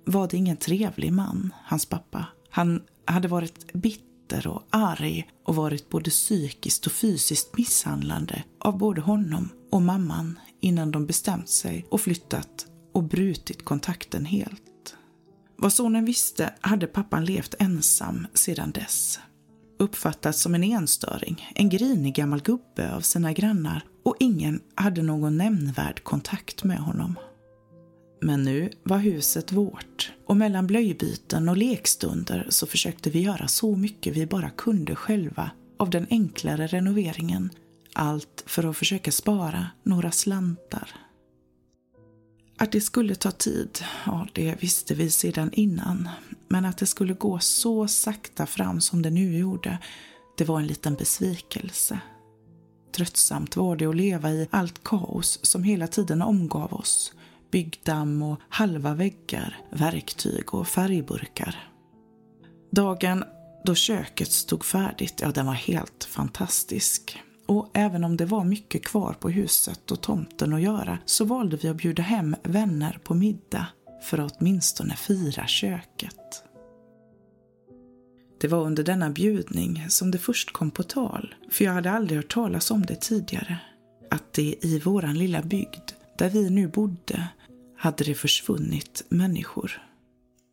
var 0.05 0.27
det 0.27 0.37
ingen 0.37 0.57
trevlig 0.57 1.13
man, 1.13 1.53
hans 1.63 1.85
pappa. 1.85 2.25
Han 2.49 2.81
hade 3.05 3.27
varit 3.27 3.73
bitter 3.73 4.06
bitter 4.27 4.47
och 4.47 4.63
arg 4.69 5.29
och 5.45 5.55
varit 5.55 5.89
både 5.89 6.09
psykiskt 6.09 6.85
och 6.85 6.91
fysiskt 6.91 7.57
misshandlande 7.57 8.43
av 8.59 8.77
både 8.77 9.01
honom 9.01 9.49
och 9.71 9.81
mamman 9.81 10.39
innan 10.61 10.91
de 10.91 11.05
bestämt 11.05 11.49
sig 11.49 11.85
och 11.89 12.01
flyttat 12.01 12.65
och 12.93 13.03
brutit 13.03 13.65
kontakten 13.65 14.25
helt. 14.25 14.95
Vad 15.57 15.73
sonen 15.73 16.05
visste 16.05 16.53
hade 16.61 16.87
pappan 16.87 17.25
levt 17.25 17.55
ensam 17.59 18.27
sedan 18.33 18.71
dess. 18.71 19.19
Uppfattats 19.79 20.41
som 20.41 20.55
en 20.55 20.63
enstöring, 20.63 21.47
en 21.55 21.69
grinig 21.69 22.15
gammal 22.15 22.41
gubbe 22.41 22.95
av 22.95 23.01
sina 23.01 23.33
grannar 23.33 23.83
och 24.05 24.15
ingen 24.19 24.61
hade 24.75 25.01
någon 25.01 25.37
nämnvärd 25.37 26.03
kontakt 26.03 26.63
med 26.63 26.79
honom. 26.79 27.15
Men 28.19 28.43
nu 28.43 28.69
var 28.83 28.97
huset 28.97 29.51
vårt 29.51 30.11
och 30.25 30.37
mellan 30.37 30.67
blöjbyten 30.67 31.49
och 31.49 31.57
lekstunder 31.57 32.47
så 32.49 32.67
försökte 32.67 33.09
vi 33.09 33.21
göra 33.21 33.47
så 33.47 33.75
mycket 33.75 34.17
vi 34.17 34.25
bara 34.25 34.49
kunde 34.49 34.95
själva 34.95 35.51
av 35.77 35.89
den 35.89 36.07
enklare 36.09 36.67
renoveringen. 36.67 37.49
Allt 37.93 38.43
för 38.45 38.69
att 38.69 38.77
försöka 38.77 39.11
spara 39.11 39.67
några 39.83 40.11
slantar. 40.11 40.89
Att 42.57 42.71
det 42.71 42.81
skulle 42.81 43.15
ta 43.15 43.31
tid, 43.31 43.79
ja 44.05 44.27
det 44.33 44.63
visste 44.63 44.93
vi 44.93 45.09
sedan 45.09 45.49
innan. 45.53 46.09
Men 46.47 46.65
att 46.65 46.77
det 46.77 46.85
skulle 46.85 47.13
gå 47.13 47.39
så 47.39 47.87
sakta 47.87 48.45
fram 48.45 48.81
som 48.81 49.01
det 49.01 49.09
nu 49.09 49.37
gjorde, 49.37 49.77
det 50.37 50.45
var 50.45 50.59
en 50.59 50.67
liten 50.67 50.95
besvikelse. 50.95 51.99
Tröttsamt 52.95 53.55
var 53.55 53.75
det 53.75 53.85
att 53.85 53.95
leva 53.95 54.31
i 54.31 54.47
allt 54.51 54.83
kaos 54.83 55.39
som 55.41 55.63
hela 55.63 55.87
tiden 55.87 56.21
omgav 56.21 56.73
oss. 56.73 57.13
Byggdamm 57.51 58.23
och 58.23 58.39
halva 58.49 58.93
väggar, 58.93 59.57
verktyg 59.71 60.53
och 60.53 60.67
färgburkar. 60.67 61.69
Dagen 62.71 63.23
då 63.63 63.75
köket 63.75 64.31
stod 64.31 64.65
färdigt, 64.65 65.19
ja 65.21 65.31
den 65.31 65.45
var 65.45 65.53
helt 65.53 66.03
fantastisk. 66.03 67.23
Och 67.45 67.69
även 67.73 68.03
om 68.03 68.17
det 68.17 68.25
var 68.25 68.43
mycket 68.43 68.85
kvar 68.85 69.13
på 69.13 69.29
huset 69.29 69.91
och 69.91 70.01
tomten 70.01 70.53
att 70.53 70.61
göra 70.61 70.97
så 71.05 71.25
valde 71.25 71.57
vi 71.57 71.67
att 71.67 71.77
bjuda 71.77 72.03
hem 72.03 72.35
vänner 72.43 72.99
på 73.03 73.13
middag 73.13 73.67
för 74.01 74.17
att 74.17 74.37
åtminstone 74.39 74.95
fira 74.95 75.47
köket. 75.47 76.43
Det 78.39 78.47
var 78.47 78.65
under 78.65 78.83
denna 78.83 79.09
bjudning 79.09 79.85
som 79.89 80.11
det 80.11 80.17
först 80.17 80.53
kom 80.53 80.71
på 80.71 80.83
tal, 80.83 81.35
för 81.51 81.65
jag 81.65 81.73
hade 81.73 81.91
aldrig 81.91 82.17
hört 82.17 82.33
talas 82.33 82.71
om 82.71 82.85
det 82.85 83.01
tidigare, 83.01 83.59
att 84.11 84.33
det 84.33 84.55
i 84.65 84.79
våran 84.79 85.17
lilla 85.17 85.41
bygd, 85.41 85.91
där 86.17 86.29
vi 86.29 86.49
nu 86.49 86.67
bodde, 86.67 87.27
hade 87.77 88.03
det 88.03 88.15
försvunnit 88.15 89.03
människor. 89.09 89.83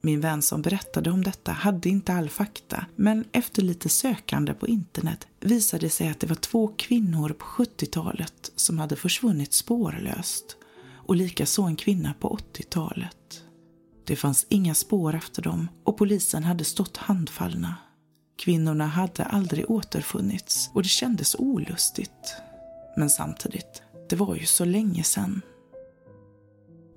Min 0.02 0.20
vän 0.20 0.42
som 0.42 0.62
berättade 0.62 1.10
om 1.10 1.24
detta 1.24 1.52
hade 1.52 1.88
inte 1.88 2.12
all 2.12 2.28
fakta, 2.28 2.86
men 2.96 3.24
efter 3.32 3.62
lite 3.62 3.88
sökande 3.88 4.54
på 4.54 4.68
internet 4.68 5.26
visade 5.40 5.86
det 5.86 5.90
sig 5.90 6.08
att 6.08 6.20
det 6.20 6.26
var 6.26 6.36
två 6.36 6.74
kvinnor 6.76 7.28
på 7.28 7.44
70-talet 7.44 8.52
som 8.56 8.78
hade 8.78 8.96
försvunnit 8.96 9.52
spårlöst 9.52 10.56
och 11.06 11.16
likaså 11.16 11.62
en 11.62 11.76
kvinna 11.76 12.14
på 12.20 12.38
80-talet. 12.54 13.42
Det 14.04 14.16
fanns 14.16 14.46
inga 14.48 14.74
spår 14.74 15.14
efter 15.14 15.42
dem 15.42 15.68
och 15.84 15.96
polisen 15.96 16.44
hade 16.44 16.64
stått 16.64 16.96
handfallna. 16.96 17.74
Kvinnorna 18.36 18.86
hade 18.86 19.24
aldrig 19.24 19.70
återfunnits 19.70 20.70
och 20.72 20.82
det 20.82 20.88
kändes 20.88 21.36
olustigt. 21.38 22.36
Men 22.96 23.10
samtidigt, 23.10 23.82
det 24.08 24.16
var 24.16 24.36
ju 24.36 24.46
så 24.46 24.64
länge 24.64 25.02
sedan. 25.02 25.42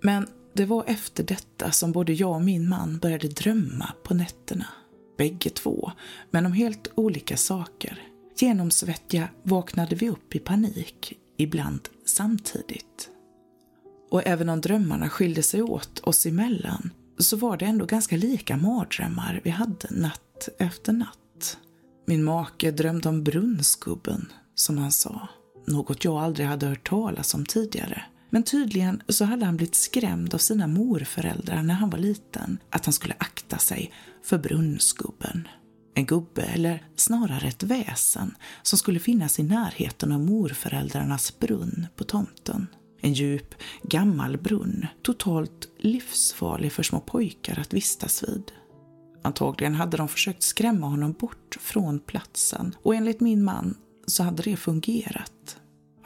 Men 0.01 0.27
det 0.54 0.66
var 0.66 0.84
efter 0.88 1.24
detta 1.24 1.72
som 1.72 1.92
både 1.92 2.13
jag 2.13 2.36
och 2.36 2.42
min 2.42 2.70
man 2.70 2.98
började 2.98 3.27
drömma 3.27 3.94
på 4.04 4.13
nätterna. 4.13 4.66
Bägge 5.18 5.50
två, 5.50 5.92
men 6.32 6.46
om 6.46 6.54
helt 6.54 6.92
olika 6.96 7.38
saker. 7.38 8.01
Genomsvettiga 8.38 9.30
vaknade 9.44 9.96
vi 9.96 10.10
upp 10.10 10.36
i 10.36 10.40
panik, 10.40 11.14
ibland 11.38 11.90
samtidigt. 12.05 13.10
Och 14.12 14.27
även 14.27 14.50
om 14.50 14.62
drömmarna 14.62 15.10
skilde 15.10 15.44
sig 15.44 15.62
åt 15.62 16.00
oss 16.00 16.25
emellan 16.25 16.90
så 17.18 17.38
var 17.38 17.57
det 17.57 17.66
ändå 17.66 17.86
ganska 17.86 18.18
lika 18.18 18.57
mardrömmar 18.57 19.42
vi 19.44 19.50
hade 19.50 19.88
natt 19.92 20.50
efter 20.60 20.94
natt. 20.94 21.57
Min 22.05 22.24
make 22.24 22.72
drömde 22.72 23.10
om 23.10 23.24
brunnsgubben, 23.24 24.31
som 24.55 24.77
han 24.77 24.92
sa. 24.92 25.27
Något 25.66 26.03
jag 26.03 26.18
aldrig 26.18 26.48
hade 26.48 26.66
hört 26.66 26.90
talas 26.90 27.33
om 27.33 27.46
tidigare. 27.46 28.03
Men 28.29 28.44
tydligen 28.44 29.03
så 29.07 29.25
hade 29.25 29.46
han 29.46 29.57
blivit 29.57 29.75
skrämd 29.75 30.33
av 30.33 30.37
sina 30.37 30.68
morföräldrar 30.68 31.63
när 31.63 31.74
han 31.74 31.90
var 31.90 32.00
liten 32.00 32.57
att 32.70 32.85
han 32.85 32.94
skulle 32.94 33.16
akta 33.18 33.57
sig 33.57 33.92
för 34.24 34.37
brunnsgubben. 34.37 35.48
En 35.96 36.05
gubbe, 36.05 36.42
eller 36.42 36.83
snarare 36.96 37.48
ett 37.48 37.63
väsen, 37.63 38.35
som 38.61 38.79
skulle 38.79 39.00
finnas 39.00 39.40
i 39.40 39.44
närheten 39.44 40.11
av 40.11 40.20
morföräldrarnas 40.20 41.40
brunn 41.40 41.87
på 41.96 42.03
tomten. 42.03 42.68
En 43.01 43.13
djup, 43.13 43.55
gammal 43.83 44.37
brunn, 44.37 44.87
totalt 45.03 45.70
livsfarlig 45.79 46.72
för 46.72 46.83
små 46.83 47.00
pojkar 47.00 47.59
att 47.59 47.74
vistas 47.74 48.24
vid. 48.24 48.51
Antagligen 49.24 49.75
hade 49.75 49.98
de 49.98 50.07
försökt 50.07 50.44
skrämma 50.44 50.87
honom 50.87 51.13
bort 51.13 51.57
från 51.59 52.00
platsen 52.00 52.75
och 52.83 52.96
enligt 52.96 53.20
min 53.20 53.44
man 53.44 53.75
så 54.05 54.24
hade 54.24 54.44
det 54.44 54.57
fungerat. 54.57 55.57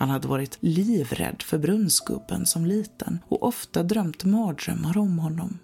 Han 0.02 0.10
hade 0.10 0.28
varit 0.28 0.58
livrädd 0.60 1.42
för 1.42 1.58
brunnsgubben 1.58 2.46
som 2.46 2.66
liten 2.66 3.20
och 3.28 3.44
ofta 3.44 3.84
drömt 3.84 4.24
mardrömmar 4.24 4.98
om 4.98 5.20
honom. 5.20 5.60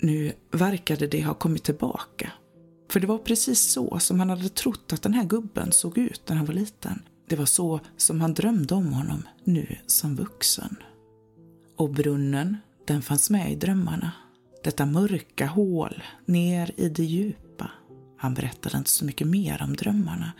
Nu 0.00 0.32
verkade 0.52 1.06
det 1.06 1.24
ha 1.24 1.34
kommit 1.34 1.64
tillbaka. 1.64 2.32
För 2.90 3.00
det 3.00 3.06
var 3.06 3.18
precis 3.18 3.60
så 3.60 3.98
som 3.98 4.20
han 4.20 4.30
hade 4.30 4.48
trott 4.48 4.92
att 4.92 5.02
den 5.02 5.14
här 5.14 5.24
gubben 5.24 5.72
såg 5.72 5.98
ut 5.98 6.22
när 6.28 6.36
han 6.36 6.46
var 6.46 6.54
liten. 6.54 7.02
Det 7.28 7.36
var 7.36 7.46
så 7.46 7.80
som 7.96 8.20
han 8.20 8.34
drömde 8.34 8.74
om 8.74 8.92
honom 8.92 9.22
nu 9.44 9.76
som 9.86 10.16
vuxen. 10.16 10.76
Och 11.76 11.90
brunnen, 11.90 12.56
den 12.86 13.02
fanns 13.02 13.30
med 13.30 13.52
i 13.52 13.56
drömmarna. 13.56 14.12
Detta 14.64 14.86
mörka 14.86 15.46
hål 15.46 16.02
ner 16.26 16.72
i 16.76 16.88
det 16.88 17.04
djupa. 17.04 17.70
Han 18.18 18.34
berättade 18.34 18.78
inte 18.78 18.90
så 18.90 19.04
mycket 19.04 19.26
mer 19.26 19.62
om 19.62 19.76
drömmarna. 19.76 20.32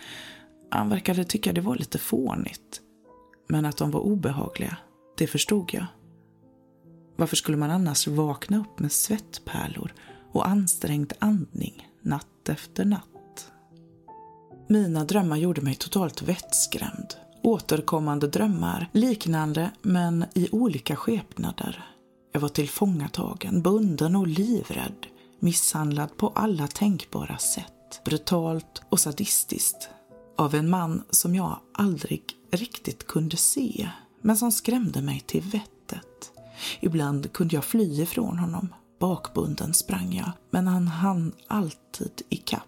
Han 0.70 0.88
verkade 0.88 1.24
tycka 1.24 1.52
det 1.52 1.60
var 1.60 1.76
lite 1.76 1.98
fånigt. 1.98 2.80
Men 3.48 3.64
att 3.64 3.76
de 3.76 3.90
var 3.90 4.00
obehagliga, 4.00 4.76
det 5.18 5.26
förstod 5.26 5.70
jag. 5.72 5.86
Varför 7.16 7.36
skulle 7.36 7.56
man 7.56 7.70
annars 7.70 8.06
vakna 8.06 8.58
upp 8.58 8.78
med 8.78 8.92
svettpärlor 8.92 9.94
och 10.32 10.48
ansträngd 10.48 11.12
andning 11.18 11.88
natt 12.02 12.48
efter 12.48 12.84
natt? 12.84 13.50
Mina 14.68 15.04
drömmar 15.04 15.36
gjorde 15.36 15.60
mig 15.60 15.74
totalt 15.74 16.22
vettskrämd. 16.22 17.14
Återkommande 17.42 18.28
drömmar, 18.28 18.88
liknande 18.92 19.70
men 19.82 20.24
i 20.34 20.48
olika 20.52 20.96
skepnader. 20.96 21.84
Jag 22.32 22.40
var 22.40 22.48
tillfångatagen, 22.48 23.62
bunden 23.62 24.16
och 24.16 24.26
livrädd, 24.26 25.06
misshandlad 25.40 26.16
på 26.16 26.28
alla 26.28 26.66
tänkbara 26.66 27.38
sätt, 27.38 28.00
brutalt 28.04 28.82
och 28.88 29.00
sadistiskt. 29.00 29.88
Av 30.36 30.54
en 30.54 30.70
man 30.70 31.02
som 31.10 31.34
jag 31.34 31.58
aldrig 31.74 32.24
riktigt 32.56 33.06
kunde 33.06 33.36
se, 33.36 33.90
men 34.20 34.36
som 34.36 34.52
skrämde 34.52 35.02
mig 35.02 35.20
till 35.20 35.42
vettet. 35.42 36.32
Ibland 36.80 37.32
kunde 37.32 37.54
jag 37.54 37.64
fly 37.64 38.02
ifrån 38.02 38.38
honom. 38.38 38.68
Bakbunden 39.00 39.74
sprang 39.74 40.12
jag, 40.12 40.30
men 40.50 40.66
han 40.66 40.88
hann 40.88 41.32
alltid 41.46 42.22
i 42.28 42.36
kapp. 42.36 42.62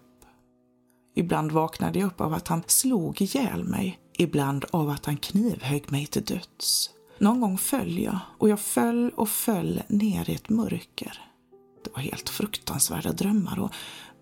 Ibland 1.14 1.52
vaknade 1.52 1.98
jag 1.98 2.06
upp 2.06 2.20
av 2.20 2.34
att 2.34 2.48
han 2.48 2.62
slog 2.66 3.22
ihjäl 3.22 3.64
mig, 3.64 3.98
ibland 4.12 4.64
av 4.70 4.90
att 4.90 5.06
han 5.06 5.16
knivhögg 5.16 5.92
mig 5.92 6.06
till 6.06 6.24
döds. 6.24 6.90
Någon 7.18 7.40
gång 7.40 7.58
föll 7.58 7.98
jag 7.98 8.18
och 8.38 8.48
jag 8.48 8.60
föll 8.60 9.10
och 9.10 9.28
föll 9.28 9.82
ner 9.88 10.30
i 10.30 10.34
ett 10.34 10.48
mörker. 10.48 11.20
Det 11.84 11.90
var 11.94 12.00
helt 12.00 12.28
fruktansvärda 12.28 13.12
drömmar 13.12 13.58
och 13.58 13.72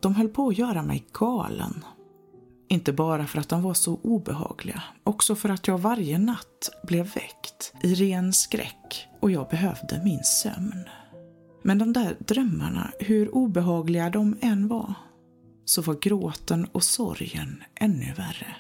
de 0.01 0.15
höll 0.15 0.29
på 0.29 0.49
att 0.49 0.59
göra 0.59 0.83
mig 0.83 1.07
galen. 1.13 1.85
Inte 2.69 2.93
bara 2.93 3.27
för 3.27 3.39
att 3.39 3.49
de 3.49 3.63
var 3.63 3.75
så 3.75 3.95
obehagliga, 4.03 4.83
också 5.05 5.35
för 5.35 5.49
att 5.49 5.67
jag 5.67 5.79
varje 5.79 6.19
natt 6.19 6.71
blev 6.83 7.15
väckt 7.15 7.73
i 7.83 7.95
ren 7.95 8.33
skräck 8.33 9.09
och 9.21 9.31
jag 9.31 9.49
behövde 9.49 10.01
min 10.05 10.25
sömn. 10.25 10.89
Men 11.63 11.79
de 11.79 11.93
där 11.93 12.17
drömmarna, 12.19 12.93
hur 12.99 13.35
obehagliga 13.35 14.11
de 14.11 14.37
än 14.41 14.69
var, 14.69 14.95
så 15.65 15.83
var 15.83 15.95
gråten 15.95 16.65
och 16.73 16.85
sorgen 16.85 17.63
ännu 17.75 18.13
värre. 18.17 18.57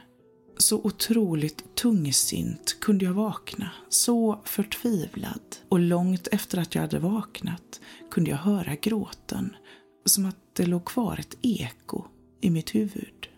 Så 0.59 0.81
otroligt 0.85 1.77
tungsint 1.77 2.81
kunde 2.81 3.05
jag 3.05 3.13
vakna, 3.13 3.71
så 3.89 4.41
förtvivlad. 4.45 5.57
Och 5.69 5.79
långt 5.79 6.29
efter 6.33 6.59
att 6.59 6.75
jag 6.75 6.83
hade 6.83 6.99
vaknat 6.99 7.81
kunde 8.11 8.31
jag 8.31 8.39
höra 8.39 8.75
gråten, 8.75 9.57
som 10.05 10.27
att 10.27 10.37
det 10.53 10.67
låg 10.67 10.85
kvar 10.85 11.17
ett 11.21 11.37
eko 11.43 12.05
i 12.41 12.51
mitt 12.51 12.75
huvud. 12.75 13.29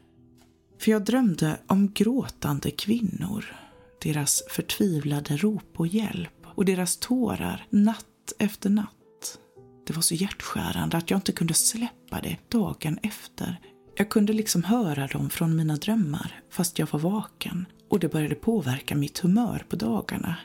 För 0.79 0.91
jag 0.91 1.05
drömde 1.05 1.61
om 1.67 1.93
gråtande 1.93 2.71
kvinnor, 2.71 3.57
deras 4.03 4.43
förtvivlade 4.51 5.37
rop 5.37 5.73
på 5.73 5.87
hjälp 5.87 6.47
och 6.55 6.65
deras 6.65 6.97
tårar 6.97 7.67
natt 7.71 8.33
efter 8.39 8.71
natt. 8.71 9.39
Det 9.87 9.93
var 9.93 10.03
så 10.03 10.15
hjärtskärande 10.15 10.97
att 10.97 11.11
jag 11.11 11.17
inte 11.17 11.33
kunde 11.33 11.55
släppa 11.55 12.21
det 12.23 12.37
dagen 12.49 12.99
efter. 13.03 13.61
Jag 13.97 14.09
kunde 14.09 14.33
liksom 14.33 14.65
höra 14.65 15.07
dem 15.07 15.31
från 15.31 15.57
mina 15.57 15.77
drömmar 15.77 16.41
fast 16.51 16.79
jag 16.79 16.89
var 16.91 17.01
vaken 17.01 17.67
och 17.91 18.01
det 18.01 18.09
började 18.09 18.35
påverka 18.35 18.95
mitt 18.95 19.19
humör 19.19 19.65
på 19.69 19.77
dagarna. 19.77 20.37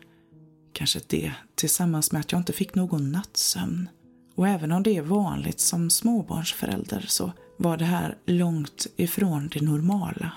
Kanske 0.73 0.99
det, 1.07 1.33
tillsammans 1.55 2.11
med 2.11 2.19
att 2.19 2.31
jag 2.31 2.41
inte 2.41 2.53
fick 2.53 2.75
någon 2.75 3.11
nattsömn 3.11 3.89
Och 4.35 4.47
även 4.47 4.71
om 4.71 4.83
det 4.83 4.97
är 4.97 5.01
vanligt 5.01 5.59
som 5.59 5.89
småbarnsförälder 5.89 7.05
så 7.07 7.31
var 7.62 7.78
det 7.78 7.86
här 7.86 8.17
långt 8.26 8.88
ifrån 8.95 9.50
det 9.54 9.62
normala. 9.62 10.32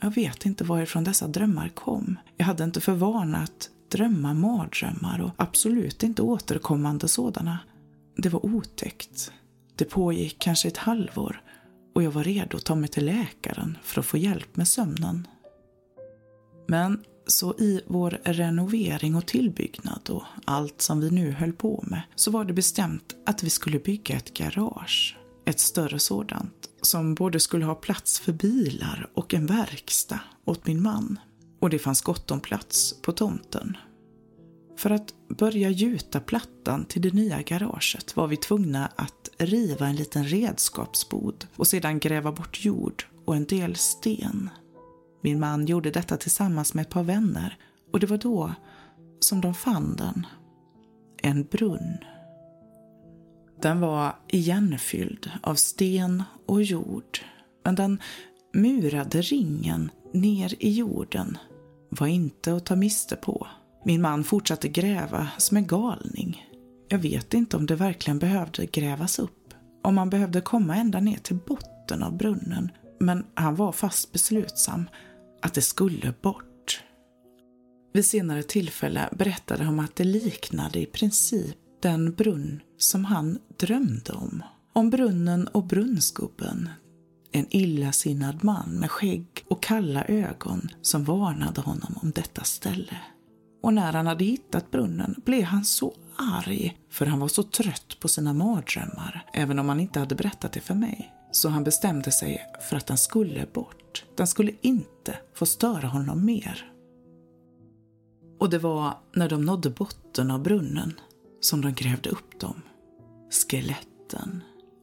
Jag 0.00 0.14
vet 0.14 0.46
inte 0.46 0.64
varifrån 0.64 1.04
dessa 1.04 1.28
drömmar 1.28 1.68
kom. 1.68 2.18
Jag 2.36 2.46
hade 2.46 2.64
inte 2.64 2.80
för 2.80 2.92
vana 2.92 3.38
att 3.38 3.70
drömma 3.90 4.34
mardrömmar 4.34 5.20
och 5.20 5.30
absolut 5.36 6.02
inte 6.02 6.22
återkommande 6.22 7.08
sådana. 7.08 7.58
Det 8.16 8.28
var 8.28 8.46
otäckt. 8.46 9.32
Det 9.76 9.84
pågick 9.84 10.38
kanske 10.38 10.68
ett 10.68 10.76
halvår 10.76 11.42
och 11.94 12.02
jag 12.02 12.10
var 12.10 12.24
redo 12.24 12.56
att 12.56 12.64
ta 12.64 12.74
mig 12.74 12.88
till 12.88 13.06
läkaren 13.06 13.78
för 13.82 14.00
att 14.00 14.06
få 14.06 14.16
hjälp 14.16 14.56
med 14.56 14.68
sömnen. 14.68 15.28
Men 16.68 17.04
så 17.26 17.54
i 17.58 17.80
vår 17.86 18.18
renovering 18.24 19.14
och 19.14 19.26
tillbyggnad 19.26 20.10
och 20.10 20.22
allt 20.44 20.82
som 20.82 21.00
vi 21.00 21.10
nu 21.10 21.30
höll 21.30 21.52
på 21.52 21.84
med 21.86 22.02
så 22.14 22.30
var 22.30 22.44
det 22.44 22.52
bestämt 22.52 23.16
att 23.26 23.42
vi 23.42 23.50
skulle 23.50 23.78
bygga 23.78 24.16
ett 24.16 24.34
garage. 24.34 25.18
Ett 25.48 25.60
större 25.60 25.98
sådant 25.98 26.68
som 26.82 27.14
både 27.14 27.40
skulle 27.40 27.64
ha 27.64 27.74
plats 27.74 28.20
för 28.20 28.32
bilar 28.32 29.10
och 29.14 29.34
en 29.34 29.46
verkstad 29.46 30.20
åt 30.44 30.66
min 30.66 30.82
man. 30.82 31.18
Och 31.60 31.70
det 31.70 31.78
fanns 31.78 32.00
gott 32.00 32.30
om 32.30 32.40
plats 32.40 32.94
på 33.02 33.12
tomten. 33.12 33.76
För 34.78 34.90
att 34.90 35.14
börja 35.38 35.70
gjuta 35.70 36.20
plattan 36.20 36.84
till 36.84 37.02
det 37.02 37.14
nya 37.14 37.42
garaget 37.42 38.16
var 38.16 38.26
vi 38.26 38.36
tvungna 38.36 38.86
att 38.96 39.30
riva 39.38 39.86
en 39.86 39.96
liten 39.96 40.24
redskapsbod 40.24 41.46
och 41.56 41.66
sedan 41.66 41.98
gräva 41.98 42.32
bort 42.32 42.64
jord 42.64 43.04
och 43.24 43.36
en 43.36 43.44
del 43.44 43.76
sten. 43.76 44.50
Min 45.22 45.40
man 45.40 45.66
gjorde 45.66 45.90
detta 45.90 46.16
tillsammans 46.16 46.74
med 46.74 46.82
ett 46.82 46.90
par 46.90 47.04
vänner 47.04 47.58
och 47.92 48.00
det 48.00 48.06
var 48.06 48.18
då 48.18 48.54
som 49.20 49.40
de 49.40 49.54
fann 49.54 49.96
den. 49.96 50.26
En 51.22 51.44
brunn. 51.44 51.98
Den 53.62 53.80
var 53.80 54.16
igenfylld 54.28 55.30
av 55.42 55.54
sten 55.54 56.22
och 56.46 56.62
jord, 56.62 57.18
men 57.64 57.74
den 57.74 58.02
murade 58.54 59.22
ringen 59.22 59.90
ner 60.12 60.54
i 60.58 60.70
jorden 60.70 61.38
var 61.88 62.06
inte 62.06 62.54
att 62.54 62.66
ta 62.66 62.76
miste 62.76 63.16
på. 63.16 63.46
Min 63.84 64.00
man 64.00 64.24
fortsatte 64.24 64.68
gräva 64.68 65.28
som 65.38 65.56
en 65.56 65.66
galning. 65.66 66.46
Jag 66.88 66.98
vet 66.98 67.34
inte 67.34 67.56
om 67.56 67.66
det 67.66 67.74
verkligen 67.74 68.18
behövde 68.18 68.66
grävas 68.66 69.18
upp, 69.18 69.54
om 69.82 69.94
man 69.94 70.10
behövde 70.10 70.40
komma 70.40 70.76
ända 70.76 71.00
ner 71.00 71.18
till 71.18 71.38
botten 71.46 72.02
av 72.02 72.16
brunnen, 72.16 72.72
men 73.00 73.26
han 73.34 73.54
var 73.54 73.72
fast 73.72 74.12
beslutsam 74.12 74.88
att 75.42 75.54
det 75.54 75.62
skulle 75.62 76.14
bort. 76.22 76.82
Vid 77.92 78.04
senare 78.04 78.42
tillfälle 78.42 79.08
berättade 79.12 79.64
han 79.64 79.80
att 79.80 79.96
det 79.96 80.04
liknade 80.04 80.78
i 80.78 80.86
princip 80.86 81.56
den 81.80 82.12
brunn 82.12 82.60
som 82.78 83.04
han 83.04 83.38
drömde 83.56 84.12
om. 84.12 84.42
Om 84.72 84.90
brunnen 84.90 85.48
och 85.48 85.64
brunnsgubben. 85.64 86.68
En 87.32 87.46
illasinnad 87.50 88.44
man 88.44 88.70
med 88.70 88.90
skägg 88.90 89.26
och 89.50 89.62
kalla 89.62 90.04
ögon 90.04 90.68
som 90.82 91.04
varnade 91.04 91.60
honom 91.60 91.98
om 92.02 92.10
detta 92.10 92.44
ställe. 92.44 92.96
Och 93.62 93.74
när 93.74 93.92
han 93.92 94.06
hade 94.06 94.24
hittat 94.24 94.70
brunnen 94.70 95.14
blev 95.24 95.44
han 95.44 95.64
så 95.64 95.94
arg 96.16 96.78
för 96.90 97.06
han 97.06 97.20
var 97.20 97.28
så 97.28 97.42
trött 97.42 97.96
på 98.00 98.08
sina 98.08 98.32
mardrömmar, 98.32 99.26
även 99.32 99.58
om 99.58 99.68
han 99.68 99.80
inte 99.80 99.98
hade 99.98 100.14
berättat 100.14 100.52
det 100.52 100.60
för 100.60 100.74
mig. 100.74 101.12
Så 101.32 101.48
han 101.48 101.64
bestämde 101.64 102.10
sig 102.10 102.46
för 102.68 102.76
att 102.76 102.86
den 102.86 102.98
skulle 102.98 103.46
bort. 103.54 104.04
Den 104.16 104.26
skulle 104.26 104.52
inte 104.60 105.14
få 105.34 105.46
störa 105.46 105.86
honom 105.86 106.24
mer. 106.24 106.72
Och 108.40 108.50
det 108.50 108.58
var 108.58 108.94
när 109.14 109.28
de 109.28 109.44
nådde 109.44 109.70
botten 109.70 110.30
av 110.30 110.42
brunnen 110.42 110.94
som 111.40 111.60
de 111.60 111.74
grävde 111.74 112.10
upp 112.10 112.40
dem. 112.40 112.62
Skeletten. 113.30 114.42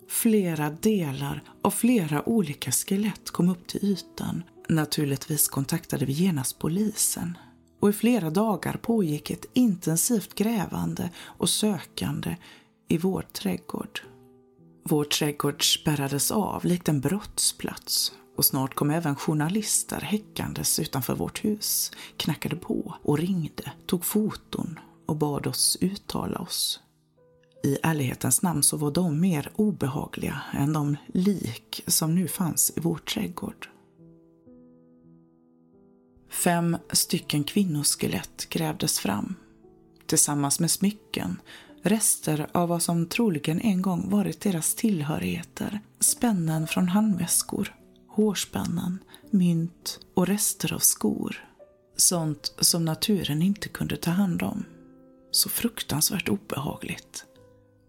Flera 0.09 0.69
delar 0.69 1.43
av 1.61 1.71
flera 1.71 2.29
olika 2.29 2.71
skelett 2.71 3.31
kom 3.31 3.49
upp 3.49 3.67
till 3.67 3.83
ytan. 3.83 4.43
Naturligtvis 4.69 5.47
kontaktade 5.47 6.05
vi 6.05 6.13
genast 6.13 6.59
polisen. 6.59 7.37
Och 7.79 7.89
i 7.89 7.93
flera 7.93 8.29
dagar 8.29 8.79
pågick 8.81 9.29
ett 9.29 9.45
intensivt 9.53 10.35
grävande 10.35 11.09
och 11.19 11.49
sökande 11.49 12.35
i 12.87 12.97
vår 12.97 13.21
trädgård. 13.21 14.01
Vår 14.83 15.03
trädgård 15.03 15.73
spärrades 15.73 16.31
av 16.31 16.65
likt 16.65 16.89
en 16.89 17.01
brottsplats 17.01 18.11
och 18.37 18.45
snart 18.45 18.75
kom 18.75 18.91
även 18.91 19.15
journalister 19.15 20.01
häckandes 20.01 20.79
utanför 20.79 21.15
vårt 21.15 21.45
hus, 21.45 21.91
knackade 22.17 22.55
på 22.55 22.95
och 23.03 23.17
ringde, 23.17 23.71
tog 23.85 24.05
foton 24.05 24.79
och 25.05 25.15
bad 25.15 25.47
oss 25.47 25.77
uttala 25.81 26.39
oss. 26.39 26.79
I 27.63 27.77
ärlighetens 27.83 28.41
namn 28.41 28.63
så 28.63 28.77
var 28.77 28.91
de 28.91 29.19
mer 29.19 29.51
obehagliga 29.55 30.41
än 30.53 30.73
de 30.73 30.97
lik 31.13 31.83
som 31.87 32.15
nu 32.15 32.27
fanns 32.27 32.73
i 32.75 32.79
vår 32.79 32.97
trädgård. 32.97 33.69
Fem 36.29 36.77
stycken 36.89 37.43
kvinnoskelett 37.43 38.49
grävdes 38.49 38.99
fram. 38.99 39.35
Tillsammans 40.05 40.59
med 40.59 40.71
smycken, 40.71 41.41
rester 41.81 42.47
av 42.51 42.69
vad 42.69 42.81
som 42.81 43.05
troligen 43.05 43.61
en 43.61 43.81
gång 43.81 44.09
varit 44.09 44.41
deras 44.41 44.75
tillhörigheter, 44.75 45.79
spännen 45.99 46.67
från 46.67 46.87
handväskor, 46.87 47.75
hårspännen, 48.07 48.99
mynt 49.29 49.99
och 50.13 50.27
rester 50.27 50.73
av 50.73 50.79
skor. 50.79 51.49
Sånt 51.97 52.53
som 52.59 52.85
naturen 52.85 53.41
inte 53.41 53.69
kunde 53.69 53.97
ta 53.97 54.11
hand 54.11 54.43
om. 54.43 54.65
Så 55.35 55.49
fruktansvärt 55.49 56.29
obehagligt. 56.29 57.25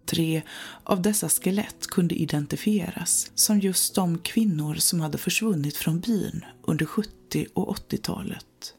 Tre 0.07 0.43
av 0.85 1.03
dessa 1.03 1.29
skelett 1.29 1.87
kunde 1.87 2.15
identifieras 2.15 3.31
som 3.35 3.61
just 3.61 3.95
de 3.95 4.19
kvinnor 4.19 4.75
som 4.75 5.01
hade 5.01 5.19
försvunnit 5.19 5.77
från 5.77 6.01
byn 6.01 6.45
under 6.63 6.87
70 6.87 7.47
och 7.55 7.77
80-talet. 7.77 8.75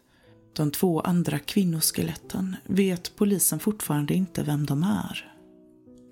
De 0.54 0.72
två 0.72 1.02
andra 1.02 1.40
kvinnoskeletten 1.40 2.56
vet 2.66 3.16
polisen 3.16 3.60
fortfarande 3.60 4.14
inte 4.14 4.44
vem 4.44 4.66
de 4.66 4.84
är. 4.84 5.34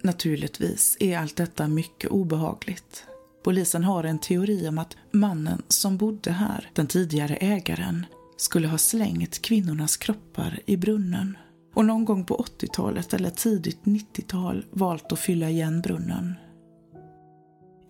Naturligtvis 0.04 0.98
är 1.00 1.18
allt 1.18 1.36
detta 1.36 1.68
mycket 1.68 2.12
obehagligt. 2.12 3.06
Polisen 3.44 3.84
har 3.84 4.04
en 4.04 4.20
teori 4.20 4.68
om 4.68 4.78
att 4.78 4.98
mannen 5.12 5.62
som 5.68 5.98
bodde 5.98 6.32
här, 6.32 6.70
den 6.74 6.88
tidigare 6.88 7.36
ägaren, 7.36 8.06
skulle 8.38 8.68
ha 8.68 8.78
slängt 8.78 9.42
kvinnornas 9.42 9.98
kroppar 9.98 10.60
i 10.66 10.78
brunnen 10.78 11.38
och 11.76 11.86
någon 11.86 12.06
gång 12.06 12.26
på 12.26 12.38
80-talet 12.38 13.14
eller 13.14 13.30
tidigt 13.30 13.84
90-tal 13.84 14.66
valt 14.72 15.12
att 15.12 15.20
fylla 15.20 15.50
igen 15.50 15.82
brunnen. 15.82 16.34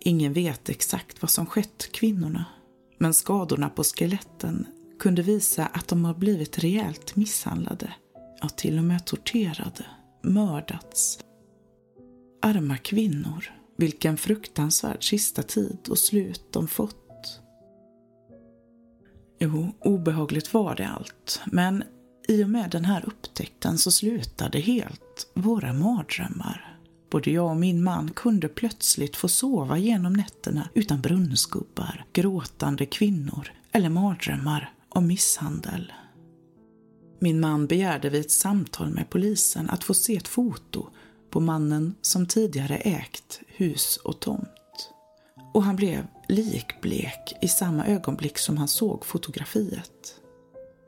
Ingen 0.00 0.32
vet 0.32 0.68
exakt 0.68 1.22
vad 1.22 1.30
som 1.30 1.46
skett 1.46 1.92
kvinnorna, 1.92 2.44
men 2.98 3.14
skadorna 3.14 3.68
på 3.68 3.84
skeletten 3.84 4.66
kunde 4.98 5.22
visa 5.22 5.66
att 5.66 5.88
de 5.88 6.04
har 6.04 6.14
blivit 6.14 6.58
rejält 6.58 7.16
misshandlade, 7.16 7.92
ja 8.40 8.48
till 8.48 8.78
och 8.78 8.84
med 8.84 9.04
torterade, 9.06 9.86
mördats. 10.22 11.18
Arma 12.42 12.76
kvinnor, 12.76 13.44
vilken 13.76 14.16
fruktansvärd 14.16 15.08
sista 15.08 15.42
tid 15.42 15.78
och 15.88 15.98
slut 15.98 16.52
de 16.52 16.68
fått. 16.68 17.40
Jo, 19.38 19.72
obehagligt 19.80 20.54
var 20.54 20.74
det 20.74 20.88
allt, 20.88 21.40
men 21.46 21.84
i 22.28 22.44
och 22.44 22.50
med 22.50 22.70
den 22.70 22.84
här 22.84 23.04
upptäckten 23.06 23.78
så 23.78 23.90
slutade 23.90 24.58
helt 24.58 25.30
våra 25.34 25.72
mardrömmar. 25.72 26.78
Både 27.10 27.30
jag 27.30 27.50
och 27.50 27.56
min 27.56 27.82
man 27.82 28.10
kunde 28.10 28.48
plötsligt 28.48 29.16
få 29.16 29.28
sova 29.28 29.78
genom 29.78 30.12
nätterna 30.12 30.68
utan 30.74 31.00
brunnsgubbar, 31.00 32.04
gråtande 32.12 32.86
kvinnor 32.86 33.52
eller 33.72 33.88
mardrömmar 33.88 34.72
om 34.88 35.06
misshandel. 35.06 35.92
Min 37.20 37.40
man 37.40 37.66
begärde 37.66 38.10
vid 38.10 38.20
ett 38.20 38.30
samtal 38.30 38.90
med 38.90 39.10
polisen 39.10 39.70
att 39.70 39.84
få 39.84 39.94
se 39.94 40.16
ett 40.16 40.28
foto 40.28 40.86
på 41.30 41.40
mannen 41.40 41.94
som 42.02 42.26
tidigare 42.26 42.76
ägt 42.76 43.40
hus 43.46 43.96
och 43.96 44.20
tomt. 44.20 44.90
Och 45.54 45.62
han 45.62 45.76
blev 45.76 46.06
likblek 46.28 47.32
i 47.42 47.48
samma 47.48 47.86
ögonblick 47.86 48.38
som 48.38 48.58
han 48.58 48.68
såg 48.68 49.04
fotografiet. 49.06 50.20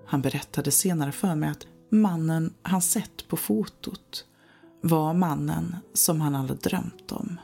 Han 0.08 0.22
berättade 0.22 0.70
senare 0.70 1.12
för 1.12 1.34
mig 1.34 1.50
att 1.50 1.66
mannen 1.90 2.54
han 2.62 2.82
sett 2.82 3.28
på 3.28 3.36
fotot 3.36 4.24
var 4.80 5.14
mannen 5.14 5.76
som 5.94 6.20
han 6.20 6.34
hade 6.34 6.54
drömt 6.54 7.12
om. 7.12 7.40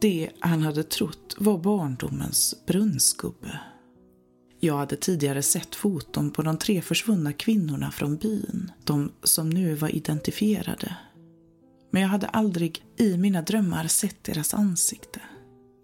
Det 0.00 0.30
han 0.40 0.62
hade 0.62 0.82
trott 0.82 1.36
var 1.38 1.58
barndomens 1.58 2.54
brunnsgubbe. 2.66 3.60
Jag 4.60 4.76
hade 4.76 4.96
tidigare 4.96 5.42
sett 5.42 5.74
foton 5.74 6.30
på 6.30 6.42
de 6.42 6.58
tre 6.58 6.82
försvunna 6.82 7.32
kvinnorna 7.32 7.90
från 7.90 8.16
byn, 8.16 8.72
de 8.84 9.12
som 9.22 9.50
nu 9.50 9.74
var 9.74 9.88
identifierade. 9.88 10.96
Men 11.90 12.02
jag 12.02 12.08
hade 12.08 12.26
aldrig 12.26 12.84
i 12.96 13.16
mina 13.16 13.42
drömmar 13.42 13.86
sett 13.86 14.24
deras 14.24 14.54
ansikte. 14.54 15.20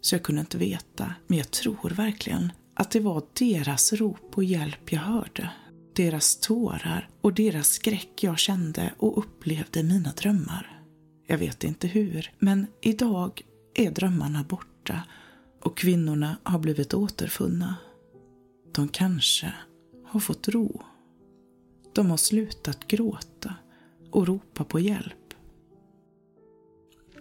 Så 0.00 0.14
jag 0.14 0.22
kunde 0.22 0.40
inte 0.40 0.58
veta, 0.58 1.14
men 1.26 1.38
jag 1.38 1.50
tror 1.50 1.90
verkligen 1.90 2.52
att 2.74 2.90
det 2.90 3.00
var 3.00 3.22
deras 3.38 3.92
rop 3.92 4.30
på 4.30 4.42
hjälp 4.42 4.92
jag 4.92 5.00
hörde 5.00 5.50
deras 5.96 6.36
tårar 6.40 7.08
och 7.20 7.34
deras 7.34 7.68
skräck 7.68 8.22
jag 8.22 8.38
kände 8.38 8.94
och 8.98 9.18
upplevde 9.18 9.80
i 9.80 9.82
mina 9.82 10.12
drömmar. 10.12 10.82
Jag 11.26 11.38
vet 11.38 11.64
inte 11.64 11.86
hur, 11.86 12.32
men 12.38 12.66
idag 12.80 13.42
är 13.74 13.90
drömmarna 13.90 14.44
borta 14.44 15.02
och 15.62 15.76
kvinnorna 15.76 16.36
har 16.42 16.58
blivit 16.58 16.94
återfunna. 16.94 17.76
De 18.74 18.88
kanske 18.88 19.54
har 20.06 20.20
fått 20.20 20.48
ro. 20.48 20.82
De 21.92 22.10
har 22.10 22.16
slutat 22.16 22.86
gråta 22.86 23.54
och 24.10 24.26
ropa 24.26 24.64
på 24.64 24.80
hjälp. 24.80 25.34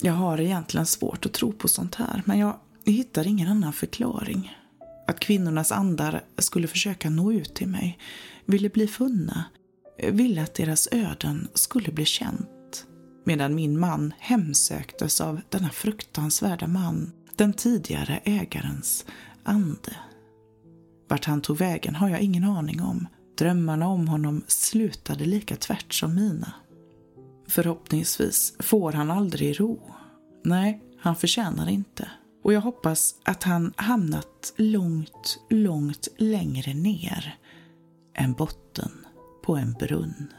Jag 0.02 0.14
har 0.14 0.42
egentligen 0.42 0.86
svårt 0.86 1.26
att 1.26 1.34
tro 1.34 1.52
på 1.52 1.68
sånt 1.68 1.96
här, 1.96 2.22
men 2.26 2.40
jag 2.40 2.60
hittar 2.86 3.28
ingen 3.28 3.48
annan 3.48 3.74
förklaring. 3.74 4.58
Att 5.08 5.20
kvinnornas 5.20 5.72
andar 5.72 6.24
skulle 6.38 6.68
försöka 6.68 7.10
nå 7.10 7.32
ut 7.32 7.56
till 7.56 7.68
mig, 7.68 8.00
ville 8.46 8.70
bli 8.70 8.88
funna, 8.88 9.44
ville 10.12 10.44
att 10.44 10.56
deras 10.56 10.88
öden 10.92 11.48
skulle 11.54 11.92
bli 11.92 12.06
känt. 12.06 12.86
Medan 13.26 13.56
min 13.56 13.80
man 13.80 14.14
hemsöktes 14.20 15.22
av 15.22 15.42
denna 15.50 15.70
fruktansvärda 15.70 16.68
man, 16.68 17.12
den 17.36 17.54
tidigare 17.54 18.22
ägarens 18.24 19.06
ande. 19.44 19.96
Vart 21.08 21.26
han 21.26 21.42
tog 21.42 21.58
vägen 21.58 21.96
har 21.96 22.10
jag 22.10 22.22
ingen 22.22 22.44
aning 22.44 22.82
om. 22.82 23.08
Drömmarna 23.38 23.88
om 23.88 24.08
honom 24.08 24.44
slutade 24.48 25.26
lika 25.26 25.56
tvärt 25.56 25.94
som 25.94 26.16
mina. 26.16 26.54
Förhoppningsvis 27.48 28.54
får 28.60 28.92
han 28.92 29.12
aldrig 29.12 29.60
ro. 29.60 29.92
Nej, 30.44 30.84
han 31.00 31.16
förtjänar 31.16 31.70
inte. 31.70 32.12
Och 32.44 32.54
jag 32.54 32.62
hoppas 32.62 33.16
att 33.24 33.44
han 33.44 33.74
hamnat 33.76 34.54
långt, 34.58 35.40
långt 35.50 36.08
längre 36.18 36.74
ner 36.74 37.38
än 38.14 38.34
botten 38.34 38.92
på 39.44 39.56
en 39.56 39.74
brunn. 39.74 40.34